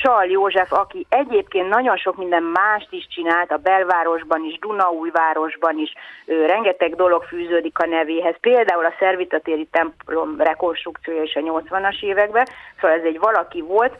[0.01, 5.93] Sal József, aki egyébként nagyon sok minden mást is csinált, a belvárosban is, Dunaújvárosban is,
[6.25, 12.47] rengeteg dolog fűződik a nevéhez, például a szervitatéri templom rekonstrukciója is a 80-as években,
[12.81, 13.95] szóval ez egy valaki volt,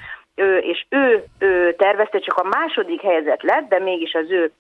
[0.60, 4.52] és ő, ő tervezte, csak a második helyzet lett, de mégis az ő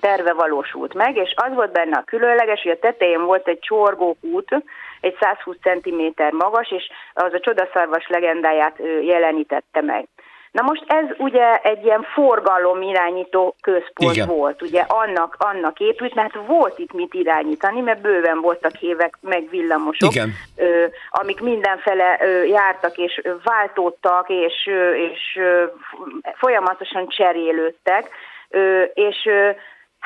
[0.00, 4.64] terve valósult meg, és az volt benne a különleges, hogy a tetején volt egy csorgókút,
[5.00, 6.02] egy 120 cm
[6.36, 10.08] magas, és az a csodaszarvas legendáját jelenítette meg.
[10.52, 14.26] Na most ez ugye egy ilyen forgalom irányító központ Igen.
[14.26, 19.48] volt, ugye annak, annak épült, mert volt itt mit irányítani, mert bőven voltak évek meg
[19.50, 20.30] villamosok, Igen.
[20.56, 25.64] ö, amik mindenfele ö, jártak és váltottak, és, ö, és ö,
[26.34, 28.08] folyamatosan cserélődtek,
[28.48, 29.50] ö, és ö,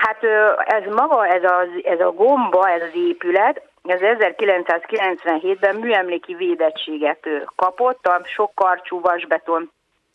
[0.02, 0.24] hát
[0.64, 8.06] ez maga, ez, az, ez a gomba, ez az épület, ez 1997-ben műemléki védettséget kapott
[8.06, 9.70] a sok karcsú vasbeton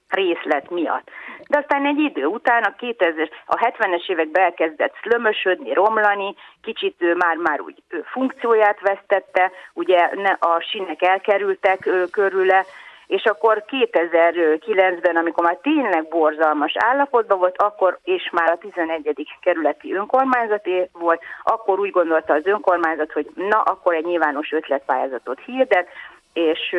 [0.09, 1.09] részlet miatt.
[1.49, 7.61] De aztán egy idő után a 2000 a 70-es években elkezdett szlömösödni, romlani, kicsit már-már
[7.61, 10.09] úgy funkcióját vesztette, ugye
[10.39, 12.65] a sinek elkerültek körüle,
[13.07, 19.27] és akkor 2009-ben, amikor már tényleg borzalmas állapotban volt, akkor, és már a 11.
[19.41, 25.87] kerületi önkormányzaté volt, akkor úgy gondolta az önkormányzat, hogy na, akkor egy nyilvános ötletpályázatot hirdet,
[26.33, 26.75] és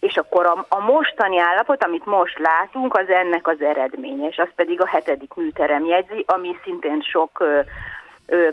[0.00, 4.48] és akkor a, a mostani állapot, amit most látunk, az ennek az eredménye, és az
[4.56, 7.44] pedig a hetedik műterem jegyzi, ami szintén sok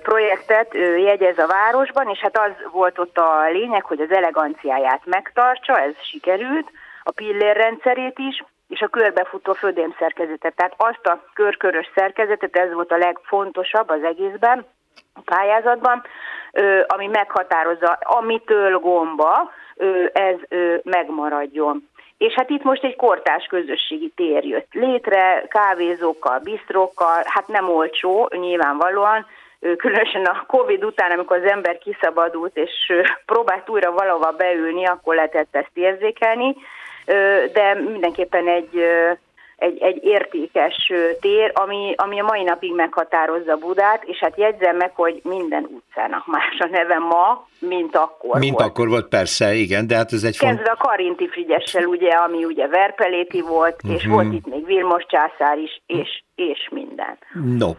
[0.03, 5.01] projektet ö, jegyez a városban, és hát az volt ott a lényeg, hogy az eleganciáját
[5.05, 6.71] megtartsa, ez sikerült,
[7.09, 10.55] a pillérrendszerét is, és a körbefutó födémszerkezetet.
[10.55, 14.65] Tehát azt a körkörös szerkezetet, ez volt a legfontosabb az egészben,
[15.13, 16.03] a pályázatban,
[16.87, 19.51] ami meghatározza, amitől gomba,
[20.13, 20.35] ez
[20.83, 21.89] megmaradjon.
[22.17, 28.29] És hát itt most egy kortás közösségi tér jött létre, kávézókkal, bisztrókkal, hát nem olcsó,
[28.31, 29.25] nyilvánvalóan,
[29.77, 32.93] különösen a Covid után, amikor az ember kiszabadult és
[33.25, 36.55] próbált újra valahova beülni, akkor lehetett ezt érzékelni,
[37.53, 38.69] de mindenképpen egy
[39.59, 44.91] egy, egy értékes tér, ami, ami a mai napig meghatározza Budát, és hát jegyzem meg,
[44.95, 48.69] hogy minden utcának más a neve ma, mint akkor Mint volt.
[48.69, 50.55] akkor volt, persze, igen, de hát ez egy font...
[50.55, 53.93] Kezdve a Karinti Frigyessel, ugye, ami ugye Verpeléti volt, uh-huh.
[53.93, 57.17] és volt itt még Vilmos császár is, és, és minden.
[57.57, 57.69] No,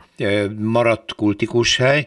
[0.59, 2.07] maradt kultikus hely.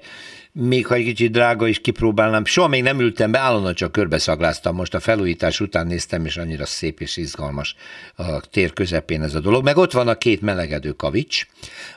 [0.54, 2.45] Még ha egy kicsit drága is kipróbálnám.
[2.45, 4.76] Soha még nem ültem be, állandóan csak körbeszagláztam.
[4.76, 7.76] Most a felújítás után néztem, és annyira szép és izgalmas
[8.16, 9.64] a tér közepén ez a dolog.
[9.64, 11.45] Meg ott van a két melegedő kavics,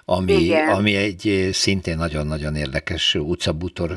[0.04, 3.90] ami, ami egy szintén nagyon-nagyon érdekes utcabútor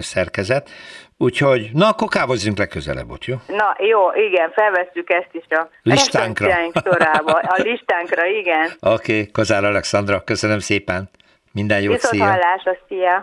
[0.00, 0.70] szerkezet.
[1.16, 3.36] Úgyhogy, na akkor kávozzunk legközelebb ott, jó?
[3.46, 6.50] Na jó, igen, felvesszük ezt is a listánkra.
[6.84, 7.32] Sorába.
[7.32, 8.70] A listánkra, igen.
[8.80, 11.10] Oké, okay, Kozár Alexandra, köszönöm szépen.
[11.52, 12.24] Minden jót, Viszont szia!
[12.24, 13.22] Hallásra, szia!